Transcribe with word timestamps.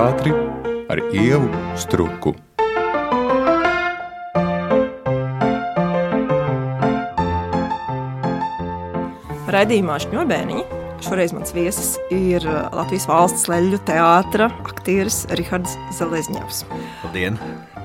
teātri 0.00 0.30
ar 0.88 1.00
ievu 1.12 1.48
struku. 1.76 2.30
Radījumā 9.50 9.98
Šņurbēniņa. 10.00 10.62
Šoreiz 11.04 11.34
mans 11.36 11.52
viesis 11.52 11.90
ir 12.16 12.46
Latvijas 12.48 13.04
valsts 13.10 13.44
leļu 13.52 13.82
teātra 13.88 14.48
aktieris 14.70 15.26
Rihards 15.36 15.76
Zelezņevs. 15.98 16.64
Labdien! 17.04 17.36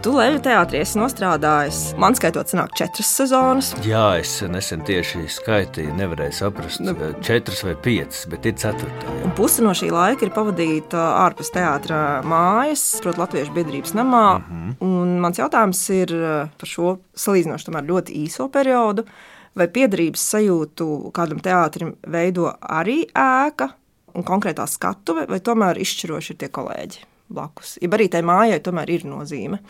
Tu 0.05 0.11
leļu 0.13 0.37
teātrī 0.45 0.83
esi 0.83 0.99
nostrādājis. 0.99 1.77
Man 1.97 2.13
skaitot, 2.13 2.45
sanāk 2.51 2.75
četras 2.77 3.07
sezonas. 3.09 3.71
Jā, 3.81 4.19
es 4.21 4.35
nesen 4.53 4.83
tieši 4.85 5.23
skaitīju, 5.33 5.95
nevarēju 5.97 6.35
saprast, 6.37 6.83
nu, 6.85 6.93
četras 7.25 7.63
vai 7.65 7.73
piecas, 7.73 8.19
bet 8.29 8.45
ir 8.45 8.53
ceturtā. 8.61 9.15
Un 9.25 9.33
pusi 9.33 9.65
no 9.65 9.73
šī 9.73 9.89
laika 9.89 10.27
ir 10.27 10.31
pavadīta 10.35 11.07
ārpus 11.23 11.49
teātra 11.55 12.01
mājas, 12.21 12.83
proti, 13.01 13.23
Latviešu 13.23 13.55
biedrības 13.55 13.95
namā. 13.97 14.27
Mm 14.37 14.45
-hmm. 14.59 14.75
Un 14.85 15.17
mans 15.25 15.41
jautājums 15.41 15.81
ir 15.89 16.13
par 16.59 16.69
šo 16.69 16.97
salīdzinoši 17.15 17.73
ļoti 17.89 18.21
īso 18.27 18.47
periodu. 18.47 19.07
Vai 19.55 19.67
piedarības 19.67 20.21
sajūtu 20.35 21.11
kādam 21.13 21.41
teātrim 21.41 21.95
veido 22.07 22.53
arī 22.61 23.07
ēka 23.09 23.69
un 24.13 24.23
konkrētā 24.23 24.67
skatuve, 24.67 25.25
vai 25.27 25.39
tomēr 25.39 25.81
izšķiroši 25.81 26.31
ir 26.31 26.37
tie 26.37 26.47
kolēģi? 26.47 27.14
Blakus. 27.31 27.77
Ja 27.81 27.91
arī 27.95 28.09
tai 28.11 28.23
mājai 28.25 28.59
tomēr 28.63 28.91
ir 28.97 29.05
nozīme. 29.09 29.61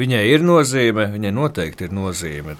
Viņai 0.00 0.22
ir 0.30 0.44
nozīme, 0.46 1.08
viņai 1.14 1.32
noteikti 1.34 1.88
ir 1.88 1.96
nozīme. 1.96 2.56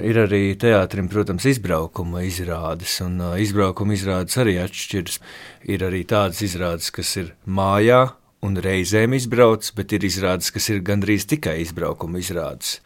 Ir 0.00 0.16
arī 0.22 0.54
teātrim, 0.56 1.10
protams, 1.12 1.44
izbraukuma 1.50 2.22
izrādes, 2.24 2.94
un 3.04 3.18
uh, 3.20 3.34
izbraukuma 3.36 3.92
izrādes 3.92 4.38
arī 4.40 4.56
atšķiras. 4.62 5.18
Ir 5.68 5.84
arī 5.84 6.06
tādas 6.08 6.40
izrādes, 6.46 6.88
kas 6.94 7.12
ir 7.20 7.34
mājā 7.44 8.06
un 8.46 8.56
reizēm 8.64 9.14
izbrauc, 9.18 9.68
bet 9.76 9.92
ir 9.92 10.06
izrādes, 10.08 10.48
kas 10.54 10.70
ir 10.72 10.80
gandrīz 10.86 11.26
tikai 11.28 11.58
izbraukuma 11.66 12.22
izrādes, 12.22 12.78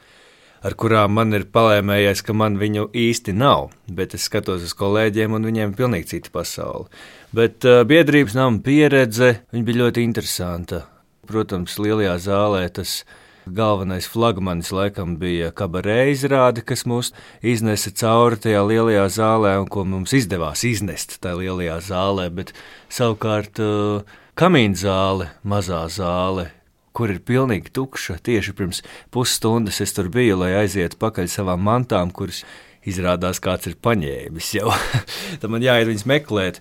ar 0.64 0.76
kurām 0.80 1.16
man 1.18 1.36
ir 1.36 1.44
palēmējies, 1.54 2.24
ka 2.24 2.36
man 2.36 2.56
viņu 2.60 2.88
īsti 2.96 3.36
nav. 3.36 3.70
Bet 3.86 4.16
es 4.16 4.28
skatos 4.30 4.64
uz 4.64 4.72
kolēģiem, 4.78 5.36
un 5.36 5.50
viņiem 5.50 5.74
ir 5.74 5.78
pilnīgi 5.78 6.14
cita 6.16 6.32
pasaule. 6.34 6.88
Bet 7.34 7.66
uh, 7.68 7.82
biedrības 7.88 8.38
nama 8.38 8.62
pieredze 8.64 9.36
bija 9.52 9.84
ļoti 9.84 10.06
interesanta. 10.06 10.86
Protams, 11.28 11.78
lielajā 11.80 12.16
zālē 12.26 12.66
tas 12.72 13.02
ir 13.02 13.20
Galvenais 13.46 14.06
flagmanis 14.08 14.70
laikam 14.72 15.18
bija 15.20 15.50
kabarē 15.52 16.06
izrāde, 16.08 16.62
kas 16.64 16.86
mūs 16.88 17.10
iznesa 17.44 17.90
cauri 17.92 18.38
tajā 18.40 18.62
lielajā 18.64 19.04
zālē, 19.18 19.50
un 19.60 19.68
ko 19.68 19.84
mums 19.84 20.14
izdevās 20.16 20.62
iznest 20.64 21.18
tajā 21.20 21.42
lielajā 21.42 21.76
zālē. 21.84 22.30
Bet 22.32 22.54
savukārt 22.88 23.60
uh, 23.60 24.16
kamīna 24.40 24.80
zāle, 24.80 25.28
mazā 25.44 25.82
zāle, 25.92 26.48
kur 26.94 27.10
ir 27.12 27.20
pilnīgi 27.26 27.72
tukša. 27.74 28.18
Tieši 28.24 28.54
pirms 28.56 28.82
pusstundas 29.14 29.80
es 29.84 29.94
tur 29.96 30.10
biju, 30.14 30.38
lai 30.44 30.54
aizietu 30.62 30.98
pakaļ 31.02 31.30
savām 31.30 31.64
mantām, 31.66 32.12
kuras 32.14 32.44
izrādās 32.86 33.40
kāds 33.42 33.68
ir 33.70 33.78
paņēmis 33.82 34.52
jau. 34.58 34.70
Tad 35.40 35.50
man 35.52 35.64
jāiet 35.64 35.90
viņas 35.90 36.06
meklēt. 36.08 36.60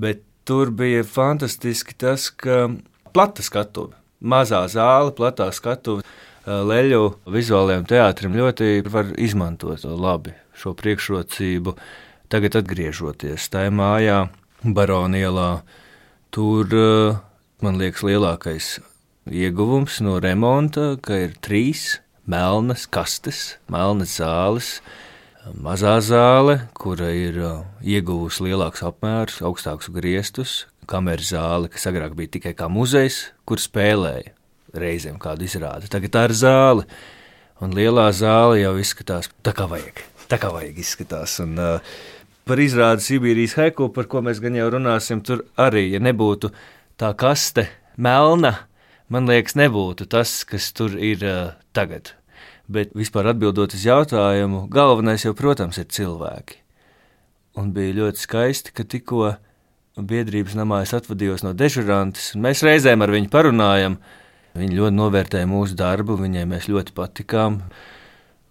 Bet 0.00 0.22
tur 0.48 0.72
bija 0.74 1.04
fantastiski 1.06 1.96
tas, 1.98 2.28
ka 2.30 2.68
plata 3.14 3.44
skatuve 3.44 3.96
mazā 4.20 4.64
zāle, 4.68 5.14
platā 5.16 5.48
skatuve. 5.54 6.04
Leļu 6.46 7.14
vizuālajiem 7.30 7.84
teātrim 7.88 8.34
ļoti 8.34 8.80
var 8.90 9.12
izmantot 9.20 9.84
labi 9.84 10.32
šo 10.56 10.72
priekšrocību. 10.76 11.76
Tagad, 12.32 12.56
atgriežoties 12.62 13.48
tajā 13.52 13.72
mājā, 13.74 14.20
Baronielā, 14.64 15.62
tur 16.32 16.74
man 17.60 17.78
liekas 17.80 18.04
lielākais 18.06 18.78
ieguvums 19.30 20.00
no 20.02 20.18
remonta, 20.22 20.96
ka 21.02 21.16
ir 21.26 21.36
trīs 21.42 22.00
melnas 22.30 22.86
kastes, 22.90 23.56
melnas 23.70 24.16
zāles, 24.18 24.80
mazā 25.54 25.96
zāle, 26.04 26.58
kura 26.74 27.10
ir 27.14 27.38
ieguvusi 27.80 28.48
lielākus 28.48 28.84
apmērus, 28.86 29.40
augstākus 29.46 29.90
griestus, 29.94 30.54
kameras 30.90 31.32
zāle, 31.32 31.70
kas 31.70 31.86
agrāk 31.90 32.14
bija 32.18 32.36
tikai 32.36 32.54
kā 32.58 32.68
muzejs, 32.70 33.30
kur 33.46 33.62
spēlēja 33.62 34.34
reizēm 34.76 35.18
kādu 35.22 35.46
izrādi. 35.46 35.90
Tagad 35.90 36.14
tā 36.14 36.24
ir 36.28 36.36
zāle, 36.38 36.86
un 37.62 37.74
lielā 37.74 38.08
zāle 38.14 38.60
jau 38.60 38.76
izskatās 38.82 39.30
tā, 39.42 39.54
kā 39.56 39.66
vajag. 39.70 40.02
Tā 40.30 40.38
kā 40.38 40.50
vajag 40.54 40.78
izskatās. 40.78 41.38
Un, 41.42 41.56
uh, 41.58 41.94
par 42.46 42.62
izrādi 42.62 43.06
Sibīrijas 43.06 43.56
haiku, 43.58 43.90
par 43.94 44.06
ko 44.10 44.22
mēs 44.26 44.42
gan 44.42 44.58
jau 44.58 44.70
runāsim, 44.76 45.22
tur 45.26 45.44
arī, 45.58 45.88
ja 45.94 46.02
nebūtu 46.02 46.52
tā 47.00 47.12
kaste 47.18 47.66
melna, 48.00 48.54
man 49.12 49.28
liekas, 49.30 49.56
nebūtu 49.58 50.06
tas, 50.10 50.40
kas 50.48 50.70
tur 50.76 50.96
ir 50.96 51.22
uh, 51.26 51.52
tagad. 51.76 52.14
Bet 52.70 52.94
vispār 52.94 53.32
atbildot 53.32 53.74
uz 53.74 53.84
jautājumu, 53.84 54.64
galvenais 54.70 55.26
jau, 55.26 55.34
protams, 55.36 55.80
ir 55.82 55.90
cilvēki. 55.90 56.60
Un 57.58 57.72
bija 57.74 57.96
ļoti 57.96 58.22
skaisti, 58.22 58.74
ka 58.74 58.86
tikko 58.86 59.34
biedrības 59.98 60.54
namā 60.58 60.84
es 60.84 60.94
atvadījos 60.94 61.42
no 61.42 61.52
dežurantes, 61.56 62.30
un 62.36 62.46
mēs 62.46 62.62
reizēm 62.66 63.02
ar 63.02 63.12
viņu 63.12 63.30
parunājam. 63.32 63.98
Viņa 64.54 64.76
ļoti 64.78 64.96
novērtēja 64.96 65.46
mūsu 65.50 65.76
darbu, 65.78 66.16
viņai 66.18 66.46
mēs 66.50 66.70
ļoti 66.70 66.94
patikām. 66.94 67.60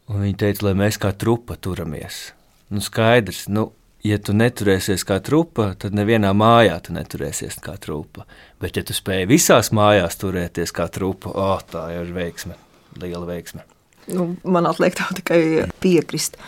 Viņa 0.10 0.38
teica, 0.44 0.68
lai 0.68 0.76
mēs 0.80 1.00
kā 1.00 1.12
trupa 1.16 1.58
turamies. 1.60 2.30
Nu, 2.72 2.84
skaidrs, 2.84 3.48
nu, 3.52 3.70
ja 4.06 4.20
tu 4.20 4.36
neturēsies 4.38 5.04
kā 5.08 5.20
trupa, 5.24 5.74
tad 5.80 5.98
nevienā 5.98 6.32
mājā 6.38 6.78
tu 6.86 6.96
neturēsies 6.96 7.60
kā 7.64 7.76
trupa. 7.82 8.26
Bet, 8.62 8.80
ja 8.80 8.86
tu 8.86 8.96
spēj 8.96 9.28
visās 9.30 9.74
mājās 9.76 10.20
turēties 10.22 10.74
kā 10.76 10.88
trupa, 10.94 11.34
oh, 11.34 11.60
tā 11.72 11.90
jau 11.96 12.06
ir 12.08 12.16
veiksme, 12.16 12.58
liela 13.02 13.26
veiksme. 13.30 13.66
Nu, 14.10 14.32
man 14.44 14.70
atliek 14.70 14.96
tā 14.98 15.10
tikai 15.20 15.70
piekrist. 15.84 16.40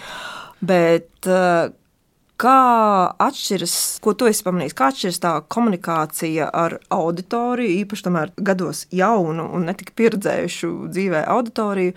Bet 0.61 1.29
uh, 1.29 1.69
Kā 2.41 3.13
atšķiras, 3.21 3.73
ko 4.01 4.15
tu 4.17 4.25
esi 4.25 4.41
pamanījis, 4.41 4.73
kā 4.73 4.87
atšķiras 4.89 5.19
tā 5.21 5.31
komunikācija 5.53 6.47
ar 6.49 6.79
auditoriju, 6.89 7.83
īpaši 7.83 8.05
tomēr 8.07 8.31
gados 8.41 8.87
jaunu 8.89 9.45
un 9.53 9.67
netik 9.69 9.91
pieredzējušu 9.99 10.71
dzīvē 10.89 11.21
auditoriju, 11.35 11.93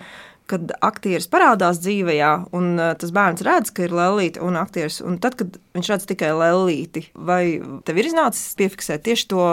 kad 0.49 0.73
aktieris 0.85 1.27
parādās 1.31 1.79
dzīvē, 1.83 2.17
un 2.55 2.75
uh, 2.77 2.93
tas 2.99 3.13
bērns 3.15 3.45
redz, 3.45 3.71
ka 3.75 3.87
ir 3.87 3.95
lelīte 3.95 4.43
un 4.45 4.59
aktieris, 4.59 5.01
un 5.05 5.17
tad, 5.21 5.37
kad 5.39 5.57
viņš 5.77 5.91
redz 5.93 6.05
tikai 6.11 6.31
lelīti, 6.37 7.07
vai 7.15 7.57
tev 7.87 8.01
ir 8.01 8.11
iznācis 8.11 8.55
piefiksēt 8.59 9.05
tieši 9.07 9.29
to 9.33 9.47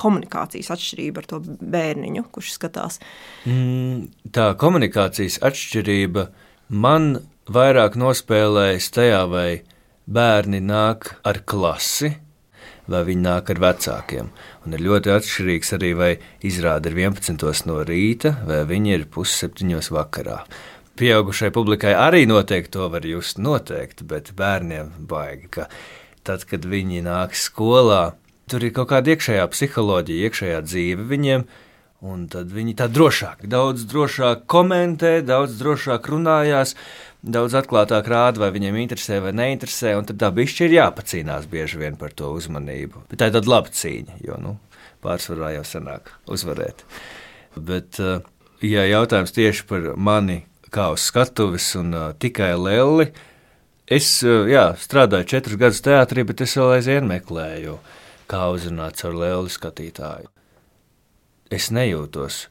komunikācijas 0.00 0.72
atšķirību 0.74 1.22
ar 1.22 1.28
to 1.30 1.40
bērniņu, 1.44 2.24
kurš 2.34 2.56
skatās? 2.56 2.98
Mm, 3.46 4.08
tā 4.34 4.50
komunikācijas 4.58 5.38
atšķirība 5.46 6.26
man 6.74 7.14
vairāk 7.54 7.98
nospēlējas 8.00 8.90
tajā, 8.94 9.22
vai 9.30 9.48
bērni 10.04 10.60
nāk 10.64 11.14
ar 11.24 11.40
klasi, 11.46 12.14
vai 12.90 13.02
viņi 13.08 13.24
nāk 13.24 13.50
ar 13.54 13.60
vecākiem. 13.64 14.30
Un 14.64 14.76
ir 14.76 14.84
ļoti 14.84 15.12
atšķirīgs 15.14 15.74
arī, 15.78 15.90
vai 15.98 16.12
izrāda 16.44 16.90
ir 16.90 16.98
11. 17.06 17.66
no 17.68 17.80
rīta, 17.86 18.36
vai 18.48 18.62
viņi 18.68 18.96
ir 18.98 19.06
pusseptiņos 19.14 19.90
vakarā. 19.94 20.42
Pieaugušai 20.94 21.50
publikai 21.54 21.94
arī 21.98 22.22
noteikti 22.30 22.76
to 22.76 22.86
var 22.92 23.06
just 23.06 23.40
noteikti, 23.42 24.06
bet 24.06 24.30
bērniem 24.38 24.92
baigi, 25.10 25.50
ka 25.56 25.68
tad, 26.22 26.44
kad 26.46 26.68
viņi 26.70 27.02
nāk 27.02 27.34
skolā, 27.34 28.14
tur 28.50 28.62
ir 28.62 28.74
kaut 28.76 28.92
kāda 28.92 29.14
iekšējā 29.14 29.46
psiholoģija, 29.50 30.28
iekšējā 30.28 30.60
dzīve 30.68 31.08
viņiem, 31.10 31.48
un 32.04 32.26
tad 32.28 32.52
viņi 32.52 32.76
tā 32.78 32.88
drošāk, 32.92 33.46
daudz 33.48 33.86
drošāk 33.88 34.44
komentē, 34.50 35.16
daudz 35.24 35.56
drošāk 35.60 36.08
runājās, 36.12 36.74
daudz 37.24 37.56
atklātāk 37.56 38.08
rāda, 38.12 38.42
vai 38.44 38.50
viņiem 38.54 38.76
interesē 38.82 39.22
vai 39.24 39.32
neinteresē, 39.36 39.94
tad 40.10 40.20
tā 40.20 40.30
bišķi 40.36 40.66
ir 40.66 40.78
jāpacīnās 40.78 41.48
bieži 41.50 41.80
vien 41.80 41.96
par 42.00 42.12
to 42.12 42.34
uzmanību. 42.36 43.06
Bet 43.08 43.22
tā 43.22 43.30
ir 43.30 43.36
tāda 43.38 43.54
laba 43.54 43.72
cīņa, 43.72 44.18
jo 44.26 44.40
nu, 44.42 44.56
pārsvarā 45.04 45.54
jau 45.56 45.64
sanāk 45.68 46.12
uzvarēt. 46.28 46.84
Bet, 47.56 48.00
eh, 48.00 48.20
ja 48.60 48.84
jautājums 48.90 49.32
tieši 49.32 49.64
par 49.70 49.94
mani 49.96 50.42
kā 50.74 50.90
uz 50.90 51.06
skatuves 51.06 51.68
un 51.78 51.94
uh, 51.94 52.08
tikai 52.18 52.50
lelli, 52.58 53.06
es 53.86 54.08
uh, 54.26 54.42
jā, 54.50 54.72
strādāju 54.80 55.30
četrus 55.36 55.60
gadus 55.60 55.84
teātrī, 55.86 56.26
bet 56.26 56.42
es 56.42 56.56
vēl 56.58 56.80
aizvien 56.80 57.06
meklēju, 57.06 57.78
kā 58.26 58.48
uzrunāt 58.50 58.98
caur 58.98 59.14
lelli 59.22 59.54
skatītāju. 59.54 60.33
Es 61.52 61.70
nejūtos 61.74 62.46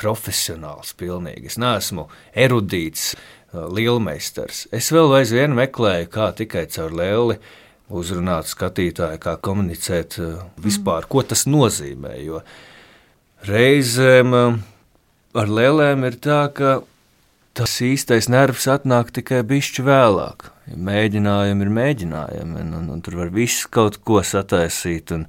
profesionāls 0.00 0.94
pilnīgi. 0.98 1.50
Es 1.52 1.58
neesmu 1.60 2.08
erudīts, 2.32 3.12
lielmeistars. 3.52 4.66
Es 4.72 4.90
vēl 4.94 5.12
aizvien 5.18 5.52
meklēju, 5.56 6.08
kā 6.12 6.30
tikai 6.36 6.64
caur 6.72 6.94
lēli 6.96 7.36
uzrunāt 7.92 8.48
skatītāju, 8.48 9.20
kā 9.20 9.36
komunicēt 9.44 10.16
vispār, 10.62 11.08
ko 11.10 11.24
tas 11.26 11.44
nozīmē. 11.44 12.16
Jo 12.24 12.40
reizēm 13.48 14.32
ar 14.32 15.52
lēlēm 15.58 16.06
ir 16.08 16.16
tā, 16.24 16.46
ka 16.56 16.80
tas 17.52 17.76
īstais 17.84 18.30
nervs 18.32 18.68
atnāk 18.72 19.12
tikai 19.12 19.42
bišķi 19.44 19.84
vēlāk. 19.84 20.48
Mēģinājumi 20.72 21.66
ir 21.66 21.72
mēģinājumi, 21.76 22.60
un, 22.62 22.76
un, 22.78 22.86
un 22.94 23.02
tur 23.04 23.18
var 23.20 23.32
visu 23.34 23.68
kaut 23.72 23.98
ko 24.06 24.22
sataisīt. 24.24 25.12
Un, 25.12 25.26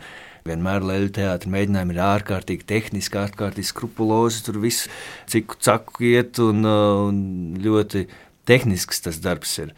Vienmēr 0.48 0.84
leļu 0.84 1.12
teātris 1.16 1.52
mēģinājumi 1.54 1.96
ir 1.96 2.02
ārkārtīgi 2.04 2.66
tehniski, 2.68 3.20
ārkārtīgi 3.22 3.70
skrupulozi. 3.70 4.42
Tur 4.44 4.60
viss 4.64 4.90
ciku 5.32 5.56
caku 5.64 6.10
iet 6.10 6.42
un, 6.44 6.66
uh, 6.68 7.06
un 7.08 7.22
ļoti 7.64 8.08
tehnisks 8.50 9.06
tas 9.06 9.22
darbs 9.24 9.56
ir. 9.64 9.72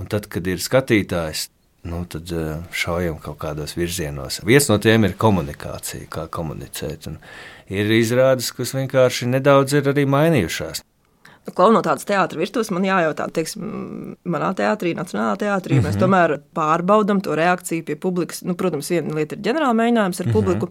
Un 0.00 0.10
tad, 0.12 0.28
kad 0.32 0.44
ir 0.48 0.60
skatītājs, 0.60 1.46
nu, 1.88 2.02
tad 2.12 2.28
uh, 2.36 2.60
šaujam 2.76 3.16
kaut 3.24 3.40
kādos 3.40 3.76
virzienos. 3.78 4.42
Viens 4.44 4.68
no 4.68 4.76
tiem 4.82 5.08
ir 5.08 5.16
komunikācija, 5.20 6.08
kā 6.12 6.26
komunicēt. 6.32 7.08
Un 7.08 7.16
ir 7.72 7.88
izrādes, 7.96 8.52
kas 8.56 8.76
vienkārši 8.76 9.32
nedaudz 9.32 9.80
ir 9.80 9.88
arī 9.94 10.04
mainījušās. 10.08 10.84
Nu, 11.50 11.56
Klaunotāts 11.56 12.06
teātris 12.06 12.38
virtuves 12.38 12.70
man 12.70 12.86
jājautā, 12.86 13.26
teiksim, 13.34 14.16
manā 14.30 14.52
teātrī, 14.54 14.94
Nacionālā 14.94 15.34
teātrī. 15.40 15.74
Mm 15.74 15.80
-hmm. 15.80 15.86
Mēs 15.86 15.96
mhm. 15.96 16.02
tomēr 16.04 16.40
pārbaudām 16.54 17.22
to 17.22 17.34
reakciju 17.34 17.84
pie 17.84 17.96
publikas. 17.96 18.42
Nu, 18.42 18.54
protams, 18.54 18.90
viena 18.90 19.14
lieta 19.14 19.34
ir 19.34 19.42
ģenerāla 19.42 19.74
mēģinājums 19.74 20.20
ar 20.20 20.26
mm 20.26 20.30
-hmm. 20.30 20.32
publiku. 20.32 20.68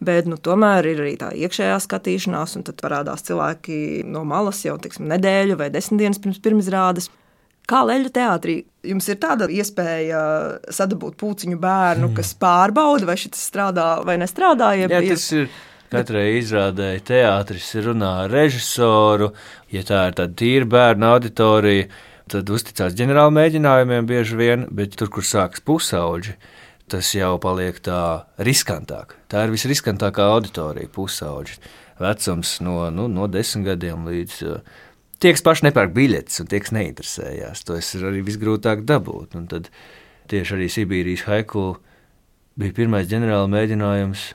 Bet 0.00 0.26
nu, 0.26 0.36
tomēr 0.36 0.86
ir 0.86 1.00
arī 1.00 1.16
tā 1.16 1.32
iekšējā 1.36 1.78
skatīšanās, 1.80 2.56
un 2.56 2.62
tad 2.62 2.80
parādās 2.80 3.22
cilvēki 3.22 4.04
no 4.04 4.24
malas 4.24 4.64
jau 4.64 4.78
tiksim, 4.78 5.08
nedēļu 5.08 5.56
vai 5.56 5.70
desmit 5.70 6.00
dienas 6.00 6.18
pirms 6.18 6.38
pirmizrādes. 6.38 7.10
Kā 7.68 7.84
leļu 7.86 8.08
teātrī 8.08 8.64
jums 8.82 9.08
ir 9.08 9.16
tāda 9.16 9.46
iespēja 9.46 10.20
sadabūt 10.70 11.16
puciņu 11.16 11.58
bērnu, 11.60 12.08
mm. 12.08 12.14
kas 12.14 12.34
pārbauda, 12.34 13.06
vai 13.06 13.16
šis 13.16 13.30
strādā 13.50 14.04
vai 14.04 14.16
nestrādā? 14.16 14.72
Ja, 14.80 14.88
Jā, 14.88 15.02
tas 15.08 15.32
ir 15.32 15.48
Katrai 15.90 16.36
izrādēji 16.38 17.00
teātris 17.08 17.72
runā 17.82 18.12
ar 18.24 18.30
režisoru, 18.30 19.32
ja 19.74 19.80
tā 19.82 20.04
ir 20.06 20.16
tāda 20.20 20.36
tīra 20.38 20.68
bērnu 20.70 21.08
auditorija, 21.08 21.88
tad 22.30 22.52
uzticās 22.54 22.94
ģenerāla 22.94 23.32
mēģinājumiem 23.34 24.06
bieži 24.06 24.38
vien, 24.38 24.66
bet 24.70 24.94
tur, 25.00 25.10
kur 25.10 25.26
sākas 25.26 25.64
pusauģi, 25.66 26.36
tas 26.94 27.10
jau 27.16 27.32
paliek 27.42 27.80
tā 27.82 28.02
riskantāk. 28.38 29.16
Tā 29.26 29.48
ir 29.48 29.54
visriskantākā 29.56 30.28
auditorija, 30.36 30.92
pusauģi. 30.94 31.58
Vecums 31.98 32.54
no, 32.62 32.84
nu, 32.94 33.08
no 33.10 33.26
desmit 33.26 33.72
gadiem 33.72 34.06
līdz. 34.06 34.38
Tie, 35.18 35.34
kas 35.34 35.42
paši 35.42 35.66
nepērk 35.68 35.90
biļetes, 35.98 36.38
un 36.44 36.52
tie, 36.54 36.62
kas 36.62 36.70
neinteresējās, 36.78 37.64
to 37.66 37.80
ir 37.82 38.06
arī 38.12 38.22
visgrūtāk 38.30 38.86
dabūt. 38.86 39.34
Un 39.34 39.50
tad 39.50 39.66
tieši 40.30 40.54
arī 40.54 40.70
Sibīrijas 40.70 41.26
haiku 41.26 41.66
bija 42.54 42.78
pirmais 42.78 43.10
ģenerāla 43.10 43.50
mēģinājums. 43.58 44.30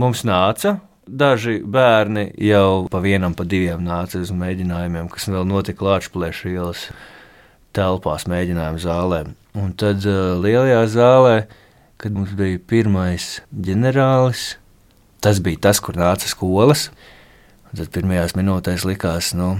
Mums 0.00 0.22
nāca, 0.28 0.76
Daži 1.10 1.56
bērni 1.66 2.28
jau 2.38 2.86
pa 2.90 3.00
vienam, 3.02 3.34
pa 3.34 3.42
diviem 3.42 3.82
nāca 3.82 4.20
uz 4.22 4.30
mēģinājumiem, 4.30 5.08
kas 5.10 5.26
vēl 5.26 5.42
notika 5.48 5.88
Latvijas 5.88 6.42
ielas 6.46 6.84
telpās, 7.74 8.28
mēģinājumu 8.30 8.82
zālē. 8.82 9.24
Un 9.58 9.72
tad 9.74 10.06
uh, 10.06 10.36
lielajā 10.38 10.84
zālē, 10.92 11.34
kad 11.98 12.14
mums 12.14 12.36
bija 12.38 12.60
pirmais 12.62 13.40
ģenerālis, 13.50 14.44
tas 15.24 15.42
bija 15.42 15.64
tas, 15.66 15.82
kur 15.82 15.98
nāca 15.98 16.30
skolas. 16.30 16.88
Tad 17.74 17.90
pirmajās 17.94 18.36
minūtēs 18.38 18.86
likās, 18.86 19.32
nu, 19.38 19.56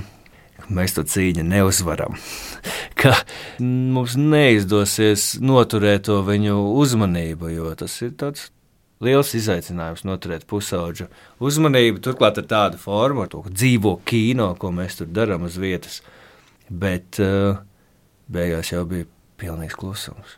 ka 0.62 0.70
mēs 0.78 0.94
to 0.94 1.02
cīņu 1.02 1.48
neuzvaram. 1.50 2.14
ka 3.00 3.16
mums 3.58 4.14
neizdosies 4.14 5.32
noturēt 5.42 6.06
to 6.06 6.22
viņu 6.26 6.62
uzmanību, 6.78 7.50
jo 7.56 7.74
tas 7.78 7.98
ir 8.06 8.14
tāds 8.22 8.52
liels 9.04 9.32
izaicinājums 9.36 10.04
noturēt 10.04 10.46
pusauģu 10.50 11.08
uzmanību. 11.40 12.02
Turklāt 12.04 12.40
ar 12.40 12.48
tādu 12.50 12.80
formu, 12.80 13.24
ar 13.24 13.32
to 13.32 13.42
dzīvo 13.48 13.96
kino, 14.08 14.52
ko 14.60 14.72
mēs 14.76 15.00
tur 15.00 15.08
darām 15.10 15.46
uz 15.48 15.56
vietas. 15.60 16.00
Bet 16.70 17.18
uh, 17.22 17.60
beigās 18.30 18.72
jau 18.72 18.84
bija 18.88 19.08
pilnīgs 19.40 19.78
klusums. 19.80 20.36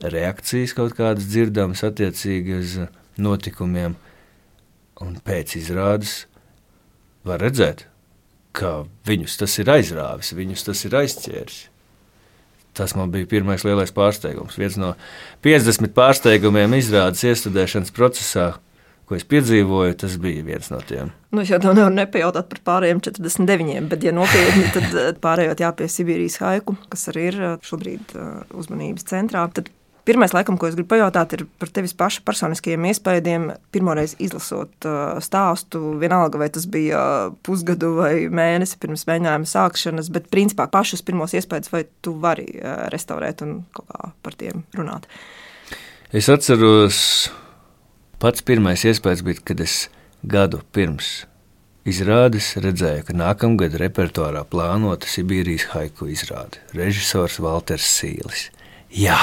Reakcijas 0.00 0.72
kaut 0.76 0.94
kādas 0.96 1.28
dzirdamas 1.28 1.82
attiecīgi 1.84 2.56
uz 2.56 2.76
notikumiem, 3.20 3.96
un 5.00 5.16
pēc 5.24 5.58
izrādes 5.60 6.22
var 7.26 7.42
redzēt, 7.44 7.84
ka 8.56 8.86
viņus 9.08 9.36
tas 9.42 9.58
ir 9.60 9.72
aizrāvis, 9.72 10.32
viņus 10.36 10.64
tas 10.70 10.84
ir 10.88 10.96
aizķēris. 11.02 11.60
Tas 12.80 12.94
man 12.96 13.10
bija 13.12 13.28
pirmais 13.28 13.60
lielais 13.66 13.90
pārsteigums. 13.92 14.56
Viens 14.56 14.78
no 14.80 14.94
50 15.44 15.92
pārsteigumiem 15.92 16.78
izrādes 16.78 17.20
iestudēšanas 17.28 17.92
procesā, 17.92 18.54
ko 19.04 19.18
es 19.18 19.26
piedzīvoju, 19.28 19.98
tas 20.00 20.14
bija 20.22 20.46
viens 20.46 20.70
no 20.72 20.78
tiem. 20.88 21.10
Nu, 21.34 21.42
es 21.42 21.50
jau 21.52 21.58
tam 21.60 21.76
nevaru 21.76 21.92
nepajautāt 21.98 22.48
par 22.48 22.62
pārējiem 22.70 23.02
49, 23.04 23.90
bet, 23.90 24.06
ja 24.06 24.14
nopietni, 24.16 24.64
tad 24.72 24.96
eh, 24.96 25.10
pārējot 25.20 25.60
jā, 25.60 25.74
pie 25.76 25.90
Sibīrijas 25.92 26.38
haiku, 26.40 26.78
kas 26.88 27.04
arī 27.12 27.26
ir 27.28 27.38
eh, 27.42 27.58
šobrīd 27.68 28.16
eh, 28.16 28.32
uzmanības 28.62 29.08
centrā, 29.12 29.44
tad 29.52 29.68
Pirmais, 30.08 30.32
laikam, 30.32 30.56
ko 30.58 30.68
es 30.68 30.76
gribu 30.76 30.94
pajautāt, 30.94 31.34
ir 31.36 31.44
par 31.60 31.70
tevis 31.74 31.92
paša 31.96 32.22
personiskajiem 32.26 32.86
iespējām. 32.90 33.46
Pirmoreiz 33.74 34.14
izlasot 34.22 34.88
uh, 34.88 35.18
stāstu, 35.22 35.82
vienalga 36.00 36.40
vai 36.40 36.48
tas 36.52 36.64
bija 36.70 37.02
pusgadu 37.46 37.92
vai 37.98 38.14
mēnesi 38.32 38.78
pirms 38.80 39.04
mēģinājuma 39.10 39.50
sākšanas, 39.50 40.10
bet 40.14 40.30
principā 40.32 40.66
pašus 40.72 41.04
pirmos 41.06 41.36
iespējas, 41.36 41.72
vai 41.74 41.84
tu 42.04 42.16
vari 42.22 42.48
uh, 42.56 42.86
restaurēt 42.94 43.44
un 43.46 43.60
kaut 43.76 43.90
kā 43.92 44.12
par 44.24 44.38
tiem 44.40 44.64
runāt. 44.78 45.08
Es 46.16 46.26
atceros, 46.32 47.30
pats 48.22 48.42
pirmais 48.42 48.82
iespējas 48.88 49.24
bija, 49.26 49.42
kad 49.52 49.60
es 49.62 49.82
gadu 50.26 50.62
pirms 50.74 51.20
izrādes 51.88 52.54
redzēju, 52.60 53.04
ka 53.08 53.16
nākamgad 53.16 53.76
repertuārā 53.80 54.42
plānota 54.48 55.08
Sibīrijas 55.08 55.70
haiku 55.74 56.08
izrāde. 56.12 56.60
Režisors 56.76 57.38
Walters 57.40 57.86
Sīlis. 57.86 58.48
Jā, 58.90 59.18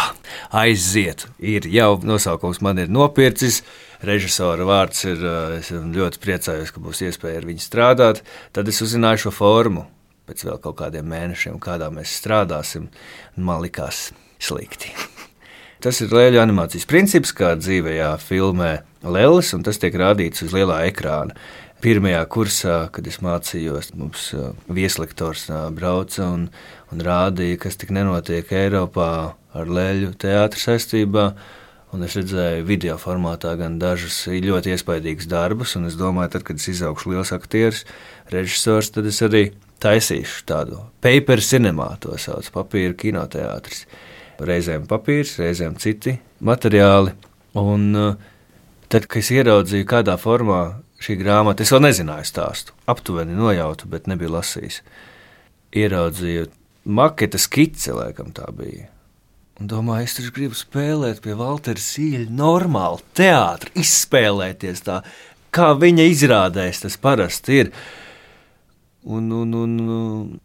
aiziet. 0.55 1.25
Ir 1.43 1.65
jau 1.67 1.97
nosaukums, 2.07 2.61
man 2.63 2.79
ir 2.79 2.91
nopircis. 2.91 3.61
Režisora 4.07 4.63
vārds 4.63 5.03
ir. 5.09 5.19
Eh, 5.19 5.57
es 5.59 5.71
ļoti 5.71 6.21
priecājos, 6.23 6.71
ka 6.71 6.79
būs 6.79 7.03
iespēja 7.03 7.41
ar 7.41 7.47
viņu 7.49 7.63
strādāt. 7.63 8.21
Tad 8.53 8.67
es 8.67 8.79
uzzināju 8.81 9.27
šo 9.27 9.33
formu. 9.35 9.87
Pēc 10.27 10.43
vēl 10.47 10.61
kaut 10.63 10.77
kādiem 10.79 11.07
mēnešiem, 11.07 11.59
kādā 11.59 11.87
mēs 11.91 12.15
strādāsim, 12.15 12.87
man 13.35 13.61
likās 13.63 14.11
slikti. 14.39 14.91
Tas 15.83 15.99
ir 16.01 16.11
lēļu 16.15 16.39
animācijas 16.41 16.87
princips, 16.87 17.31
kā 17.35 17.55
dzīvajā 17.59 18.17
filmē 18.19 18.71
Lēlis, 19.03 19.53
un 19.53 19.63
tas 19.63 19.77
tiek 19.77 19.93
rādīts 19.93 20.43
uz 20.43 20.55
lielā 20.55 20.81
ekrāna. 20.87 21.35
Pirmajā 21.83 22.23
kursā, 22.33 22.77
kad 22.89 23.05
es 23.07 23.19
mācījos, 23.21 23.91
mums 23.99 24.31
eh, 24.33 24.47
vieslektors 24.71 25.49
eh, 25.51 25.67
brauca 25.75 26.25
un, 26.31 26.47
un 26.91 27.03
rādīja, 27.03 27.59
kas 27.67 27.77
tik 27.77 27.91
nenotiek 27.93 28.49
Eiropā 28.51 29.35
ar 29.61 29.71
leļu 29.71 30.13
teātrus 30.19 30.67
saistībā. 30.69 31.31
Un 31.95 32.03
es 32.03 32.17
redzēju 32.19 32.65
video 32.67 32.97
formātā 32.99 33.53
gan 33.59 33.77
dažus 33.79 34.25
ļoti 34.27 34.73
iespaidīgus 34.75 35.29
darbus, 35.31 35.77
un 35.79 35.87
es 35.87 35.95
domāju, 35.95 36.33
tad, 36.35 36.43
kad 36.49 36.59
es 36.59 36.67
izaugšu 36.73 37.13
liels 37.13 37.31
aktieris, 37.31 37.85
režisors, 38.33 38.91
tad 38.91 39.07
es 39.07 39.21
arī 39.23 39.45
taisīšu 39.83 40.43
tādu 40.49 40.81
paper 41.03 41.39
cinemā, 41.43 41.93
to 42.03 42.17
sauc 42.19 42.49
papīra 42.53 42.95
kinoteātris. 42.97 43.85
Reizēm 44.37 44.83
papīrs, 44.89 45.37
reizēm 45.39 45.77
citi 45.81 46.17
materiāli. 46.45 47.15
Un 47.57 47.87
uh, 47.95 48.19
tad, 48.91 49.07
kad 49.07 49.23
es 49.23 49.31
ieraudzīju, 49.33 49.87
kādā 49.87 50.17
formā 50.21 50.61
šī 51.01 51.17
grāmata, 51.21 51.63
es 51.63 51.71
vēl 51.73 51.85
nezināju 51.87 52.27
stāstu, 52.27 52.75
aptuveni 52.89 53.37
nojautu, 53.37 53.89
bet 53.89 54.11
nebiju 54.11 54.35
lasījis. 54.35 54.81
Ieraudzīju 55.77 56.51
maketa 56.99 57.39
skici, 57.41 57.95
laikam 57.95 58.31
tā 58.35 58.47
bija 58.55 58.91
Un 59.57 59.69
domāju, 59.71 60.05
es 60.05 60.13
taču 60.13 60.33
gribu 60.35 60.57
spēlēt 60.57 61.23
pie 61.23 61.33
Waltera 61.37 61.81
Sīļa 61.81 62.27
normāli 62.29 63.01
teātri, 63.17 63.71
izspēlēties 63.81 64.83
tā, 64.85 64.99
kā 65.49 65.71
viņa 65.81 66.05
izrādēs 66.11 66.83
tas 66.83 66.97
parasti 67.01 67.63
ir. 67.63 67.71
Un, 69.07 69.31
un, 69.33 69.55
un 69.57 70.35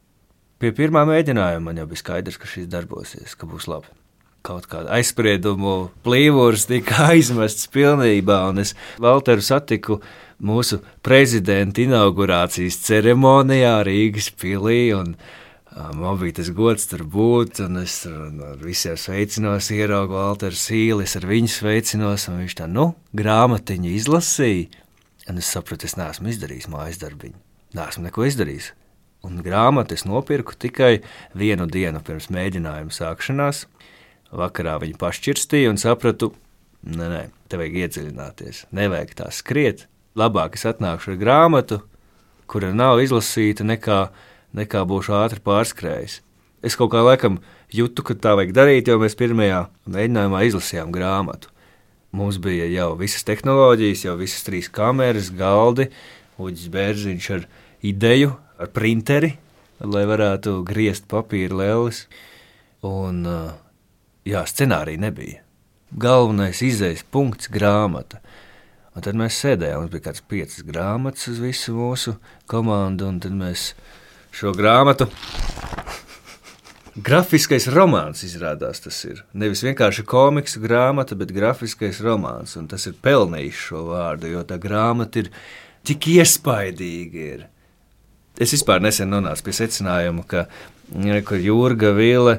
pie 0.62 0.71
pirmā 0.78 1.02
mēģinājuma 1.11 1.66
man 1.66 1.83
jau 1.83 1.88
bija 1.90 2.00
skaidrs, 2.00 2.38
ka 2.40 2.49
šis 2.49 2.71
darbosies, 2.73 3.37
ka 3.37 3.49
būs 3.50 3.69
labi. 3.69 3.92
Kaut 4.42 4.64
kāda 4.71 4.97
aizspriedumu 4.97 5.92
plīvurs 6.07 6.64
tika 6.71 7.04
aizmests 7.12 7.69
pilnībā, 7.75 8.40
un 8.49 8.64
es 8.64 8.73
Walteru 9.02 9.45
satiku 9.45 10.00
mūsu 10.42 10.81
prezidenta 11.04 11.85
inaugurācijas 11.85 12.81
ceremonijā 12.88 13.76
Rīgas 13.87 14.33
pilī. 14.40 14.87
Un, 14.97 15.14
Man 15.73 16.19
bija 16.21 16.37
tas 16.37 16.50
gods 16.52 16.85
tur 16.91 17.07
būt, 17.09 17.62
un 17.64 17.81
es 17.81 18.02
ar 18.05 18.61
visiem 18.61 18.99
sveicinos, 19.00 19.71
ieraugu 19.73 20.19
Walteru 20.19 20.59
Sīlis, 20.59 21.14
ar 21.17 21.25
viņu 21.31 21.49
sveicinos, 21.49 22.26
un 22.29 22.43
viņš 22.43 22.57
tā, 22.59 22.67
nu, 22.69 22.91
grāmatiņu 23.17 23.95
izlasīja. 23.97 24.83
Un 25.31 25.41
es 25.41 25.49
sapratu, 25.49 25.88
es 25.88 25.97
neesmu 25.97 26.29
izdarījis 26.29 26.69
mājas 26.69 27.00
darbiņu. 27.00 27.38
Neesmu 27.79 28.05
neko 28.05 28.26
izdarījis. 28.29 28.73
Un 29.25 29.38
grāmatu 29.45 29.95
es 29.97 30.05
nopirku 30.05 30.57
tikai 30.59 30.97
vienu 31.38 31.69
dienu 31.71 32.02
pirms 32.05 32.26
mēģinājuma 32.35 32.93
sākšanās. 32.93 33.62
Vakarā 34.35 34.75
viņu 34.83 34.99
pašķirstīju 35.00 35.71
un 35.73 35.81
sapratu, 35.81 36.33
nē, 36.83 37.07
nē, 37.07 37.23
te 37.49 37.61
vajag 37.61 37.79
iedziļināties. 37.85 38.67
Nevajag 38.76 39.14
tā 39.23 39.31
skriet. 39.33 39.87
Labāk 40.19 40.59
es 40.59 40.67
atnākšu 40.69 41.14
ar 41.14 41.21
grāmatu, 41.23 41.81
kura 42.50 42.75
nav 42.76 43.00
izlasīta 43.00 43.64
nekā 43.64 44.02
nekā 44.56 44.85
būšu 44.88 45.16
ātri 45.18 45.42
pārskrējis. 45.44 46.21
Es 46.62 46.76
kaut 46.78 46.92
kā 46.92 47.02
laikam 47.02 47.40
jūtu, 47.75 48.04
ka 48.06 48.14
tā 48.14 48.37
vajag 48.38 48.52
darīt, 48.54 48.88
jo 48.88 48.99
mēs 49.02 49.18
pirmajā 49.18 49.64
mēģinājumā 49.90 50.44
izlasījām 50.47 50.92
grāmatu. 50.94 51.50
Mums 52.12 52.37
bija 52.44 52.68
jau 52.68 52.92
visas 53.00 53.25
tehnoloģijas, 53.25 54.04
jau 54.04 54.18
visas 54.21 54.44
trīs 54.44 54.68
kameras, 54.68 55.32
galdi, 55.35 55.88
Uģis 56.42 56.68
Bērziņš 56.73 57.28
ar 57.37 57.47
ideju, 57.85 58.35
ar 58.61 58.71
printeri, 58.75 59.32
lai 59.80 60.04
varētu 60.09 60.61
griezt 60.66 61.09
papīra 61.11 61.59
lēlis. 61.62 62.04
Un, 62.87 63.25
jā, 64.28 64.44
scenārija 64.47 65.00
nebija. 65.02 65.42
Galvenais 65.92 66.62
izējas 66.64 67.04
punkts- 67.11 67.50
grāmata. 67.56 68.21
Un 68.94 69.02
tad 69.02 69.16
mēs 69.16 69.40
sēdējām, 69.40 69.80
mums 69.80 69.92
bija 69.92 70.06
kāds 70.11 70.23
piecas 70.28 70.62
grāmatas 70.68 71.28
uz 71.28 71.38
visu 71.40 71.73
mūsu 71.73 72.16
komandu, 72.47 73.09
un 73.09 73.21
tad 73.21 73.32
mēs 73.32 73.73
šo 74.33 74.55
grāmatu. 74.57 75.09
Grafiskais 76.93 77.71
romāns 77.73 78.21
izrādās 78.27 78.83
tas 78.85 78.99
ir. 79.09 79.23
Nevis 79.33 79.62
vienkārši 79.65 80.05
komiksu 80.05 80.61
grāmata, 80.61 81.17
bet 81.17 81.33
grafiskais 81.33 82.03
romāns. 82.05 82.53
Un 82.61 82.67
tas 82.69 82.85
ir 82.89 82.99
pelnījis 83.01 83.62
šo 83.69 83.87
vārdu, 83.89 84.29
jo 84.35 84.43
tā 84.45 84.59
grāmata 84.61 85.23
ir 85.23 85.31
tik 85.89 86.11
iespaidīga. 86.19 87.29
Ir. 87.37 87.47
Es 88.37 88.53
vispār 88.53 88.85
nesen 88.85 89.09
nonācu 89.12 89.47
pie 89.47 89.57
secinājuma, 89.57 90.27
ka 90.29 90.45
kur 91.29 91.41
Jurga 91.41 91.95
Vīle 91.97 92.37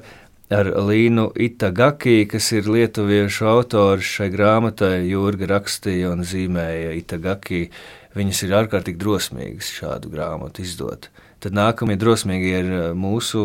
ar 0.54 0.70
Līnu 0.86 1.32
Itagaki, 1.34 2.28
kas 2.30 2.52
ir 2.54 2.70
lietuviešu 2.70 3.50
autors 3.50 4.06
šai 4.20 4.30
grāmatai, 4.34 5.08
Jurga 5.10 5.50
rakstīja 5.56 6.14
un 6.14 6.22
zīmēja 6.22 6.94
Itagaki. 7.00 7.68
Viņas 8.14 8.46
ir 8.46 8.58
ārkārtīgi 8.62 9.02
drosmīgas 9.02 9.74
šādu 9.80 10.14
grāmatu 10.14 10.62
izdot. 10.62 11.10
Tad 11.44 11.56
nākamie 11.58 11.98
drosmīgi 12.00 12.52
ir 12.56 12.68
eh, 12.72 12.84
mūsu 12.96 13.42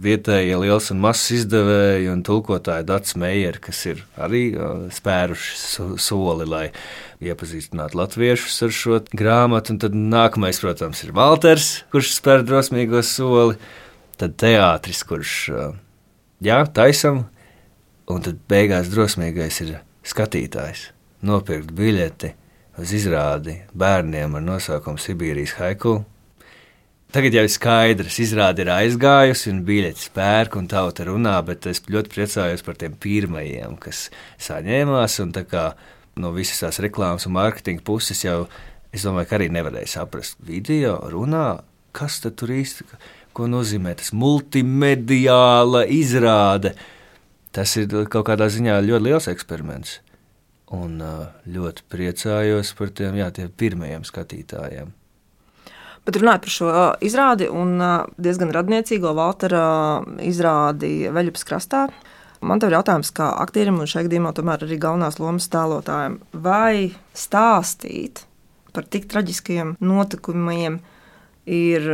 vietējie 0.00 0.56
liels 0.62 0.86
un 0.94 1.02
mazs 1.02 1.26
izdevēji 1.36 2.08
un 2.08 2.22
tulkotāji 2.24 2.86
Dārts 2.88 3.18
Meijers, 3.20 3.60
kas 3.66 3.82
ir 3.90 4.00
arī 4.16 4.40
eh, 4.54 4.86
spēruši 4.96 5.98
soli, 6.00 6.46
lai 6.48 6.62
iepazīstinātu 7.20 8.00
latviešus 8.00 8.56
ar 8.64 8.74
šo 8.78 9.02
grāmatu. 9.12 9.74
Un 9.74 9.82
tad 9.84 9.98
nākamais, 9.98 10.62
protams, 10.64 11.04
ir 11.04 11.12
Walters, 11.18 11.82
kurš 11.92 12.14
spēr 12.16 12.46
drosmīgo 12.48 13.04
soli. 13.04 13.60
Tad 14.18 14.40
teātris, 14.40 15.04
kurš 15.04 15.36
eh, 15.52 15.78
jā, 16.48 16.62
taisam, 16.72 17.26
un 18.08 18.24
tad 18.24 18.40
beigās 18.48 18.88
drosmīgais 18.94 19.64
ir 19.66 19.80
skatītājs. 20.08 20.94
Nopirkt 21.28 21.76
biļeti 21.76 22.32
uz 22.80 22.96
izrādi 22.96 23.66
bērniem 23.76 24.38
ar 24.38 24.52
nosaukumu 24.54 25.02
Sibīrijas 25.02 25.58
haiku 25.60 26.00
Tagad 27.08 27.32
jau 27.32 27.40
ir 27.46 27.48
skaidrs, 27.48 28.18
izrāde 28.20 28.60
ir 28.60 28.68
aizgājusi, 28.68 29.48
un 29.48 29.62
biļetes 29.64 30.10
pērk, 30.12 30.58
un 30.60 30.66
tauta 30.68 31.06
runā, 31.08 31.38
bet 31.40 31.64
es 31.70 31.80
ļoti 31.88 32.12
priecājos 32.12 32.64
par 32.66 32.76
tiem 32.76 32.98
pirmajiem, 33.00 33.78
kas 33.80 34.10
saņēmās. 34.44 35.16
Kā, 35.48 35.62
no 36.20 36.34
visas 36.36 36.60
tās 36.60 36.80
reklāmas 36.84 37.24
un 37.24 37.32
mārketinga 37.38 37.80
puses 37.86 38.20
jau, 38.26 38.42
es 38.92 39.08
domāju, 39.08 39.30
ka 39.30 39.38
arī 39.38 39.48
nevarēja 39.56 39.94
saprast 39.94 40.36
video, 40.44 40.98
runā, 41.08 41.62
kas 41.96 42.20
tur 42.26 42.52
īsti, 42.52 42.84
ko 43.32 43.48
nozīmē 43.48 43.96
tas 43.96 44.12
multimediāla 44.12 45.86
izrāde. 45.88 46.76
Tas 47.56 47.72
ir 47.80 47.88
kaut 48.12 48.28
kādā 48.28 48.52
ziņā 48.52 48.82
ļoti 48.84 49.08
liels 49.08 49.32
eksperiments. 49.32 50.02
Un 50.76 51.00
ļoti 51.48 51.88
priecājos 51.88 52.76
par 52.76 52.92
tiem, 52.92 53.16
jā, 53.16 53.32
tiem 53.32 53.48
pirmajiem 53.48 54.04
skatītājiem. 54.04 54.92
Bet 56.08 56.16
runājot 56.16 56.44
par 56.46 56.52
šo 56.54 56.68
izrādi 57.04 57.50
un 57.52 57.74
diezgan 58.16 58.48
radniecīgo 58.56 59.10
Valtera 59.12 59.64
izrādi 60.24 61.10
Veļupas 61.12 61.44
krastā, 61.44 61.82
man 62.40 62.62
te 62.62 62.70
ir 62.70 62.78
jautājums, 62.78 63.10
kā 63.12 63.26
aktierim 63.42 63.82
un 63.82 63.90
šajā 63.90 64.06
gadījumā 64.06 64.32
tomēr 64.32 64.64
arī 64.64 64.78
galvenās 64.80 65.20
lomas 65.20 65.50
tēlotājiem, 65.52 66.16
vai 66.32 66.94
stāstīt 67.12 68.24
par 68.72 68.88
tik 68.88 69.04
traģiskiem 69.12 69.76
notikumiem 69.84 70.80
ir 71.44 71.92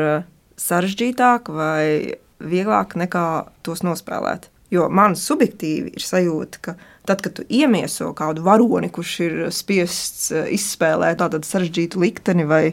sarežģītāk 0.62 1.50
vai 1.50 2.14
vieglāk 2.38 2.94
nekā 2.94 3.26
tos 3.66 3.83
nospēlēt. 3.83 4.47
Jo 4.71 4.87
man 4.94 5.18
subjektīvi 5.18 5.97
ir 5.99 6.06
sajūta, 6.06 6.62
ka 6.62 6.78
tad, 7.02 7.18
kad 7.18 7.35
tu 7.35 7.50
iemieso 7.50 8.14
kādu 8.14 8.47
varoni, 8.47 8.94
kurš 8.94 9.21
ir 9.26 9.38
spiests 9.54 10.30
izspēlēt 10.30 11.18
tādu 11.18 11.42
sarežģītu 11.42 12.06
likteni 12.06 12.47
vai 12.47 12.66